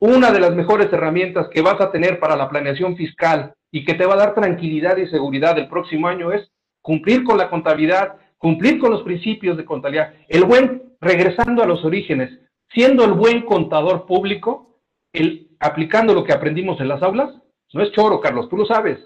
[0.00, 3.92] Una de las mejores herramientas que vas a tener para la planeación fiscal y que
[3.92, 6.50] te va a dar tranquilidad y seguridad el próximo año es
[6.80, 10.14] cumplir con la contabilidad, cumplir con los principios de contabilidad.
[10.28, 12.40] El buen, regresando a los orígenes,
[12.72, 14.80] siendo el buen contador público,
[15.12, 17.34] el, aplicando lo que aprendimos en las aulas,
[17.74, 18.98] no es choro, Carlos, tú lo sabes.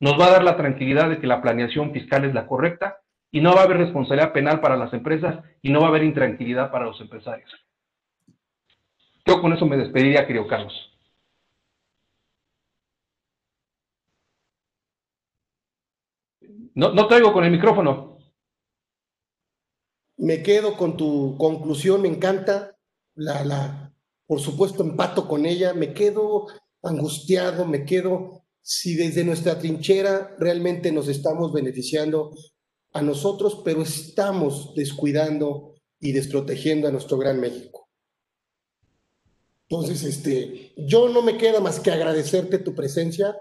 [0.00, 2.96] Nos va a dar la tranquilidad de que la planeación fiscal es la correcta
[3.34, 6.04] y no va a haber responsabilidad penal para las empresas y no va a haber
[6.04, 7.50] intranquilidad para los empresarios.
[9.26, 10.72] Yo con eso me despediría, querido Carlos.
[16.76, 18.18] No, no traigo con el micrófono.
[20.18, 22.78] Me quedo con tu conclusión, me encanta.
[23.16, 23.92] La, la,
[24.28, 25.74] por supuesto, empato con ella.
[25.74, 26.46] Me quedo
[26.84, 32.30] angustiado, me quedo si desde nuestra trinchera realmente nos estamos beneficiando
[32.94, 37.88] a nosotros, pero estamos descuidando y desprotegiendo a nuestro gran México.
[39.68, 43.36] Entonces, este, yo no me queda más que agradecerte tu presencia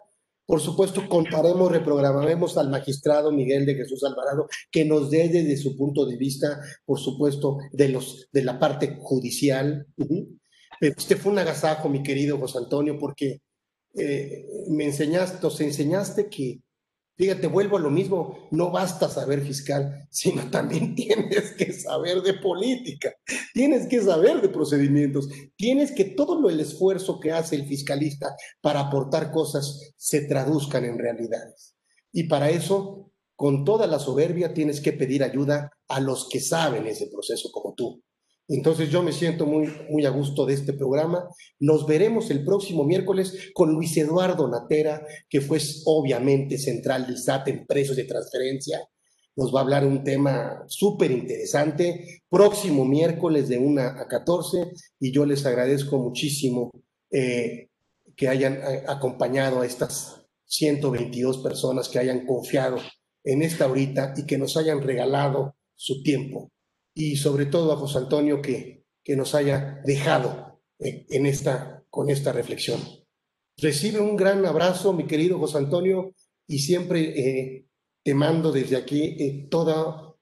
[0.46, 5.78] por supuesto, contaremos, reprogramaremos al magistrado Miguel de Jesús Alvarado que nos dé desde su
[5.78, 9.88] punto de vista, por supuesto, de, los, de la parte judicial.
[9.96, 13.42] Pero este fue un agasajo, mi querido José Antonio, porque
[13.96, 16.60] eh, me enseñaste, nos enseñaste que
[17.24, 22.34] Fíjate, vuelvo a lo mismo, no basta saber fiscal, sino también tienes que saber de
[22.34, 23.16] política,
[23.54, 28.82] tienes que saber de procedimientos, tienes que todo el esfuerzo que hace el fiscalista para
[28.82, 31.78] aportar cosas se traduzcan en realidades.
[32.12, 36.88] Y para eso, con toda la soberbia, tienes que pedir ayuda a los que saben
[36.88, 38.04] ese proceso como tú.
[38.48, 41.28] Entonces yo me siento muy, muy a gusto de este programa.
[41.60, 47.48] Nos veremos el próximo miércoles con Luis Eduardo Natera, que fue obviamente central del SAT
[47.48, 48.82] en precios de transferencia.
[49.36, 52.22] Nos va a hablar un tema súper interesante.
[52.30, 56.70] Próximo miércoles de 1 a 14 y yo les agradezco muchísimo
[57.12, 57.70] eh,
[58.16, 62.78] que hayan eh, acompañado a estas 122 personas que hayan confiado
[63.24, 66.53] en esta horita y que nos hayan regalado su tiempo
[66.94, 72.32] y sobre todo a José Antonio que, que nos haya dejado en esta, con esta
[72.32, 72.80] reflexión.
[73.58, 76.14] Recibe un gran abrazo, mi querido José Antonio,
[76.48, 77.68] y siempre eh,
[78.04, 80.16] te mando desde aquí eh, toda,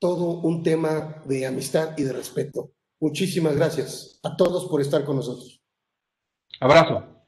[0.00, 2.72] todo un tema de amistad y de respeto.
[3.00, 5.60] Muchísimas gracias a todos por estar con nosotros.
[6.60, 7.21] Abrazo.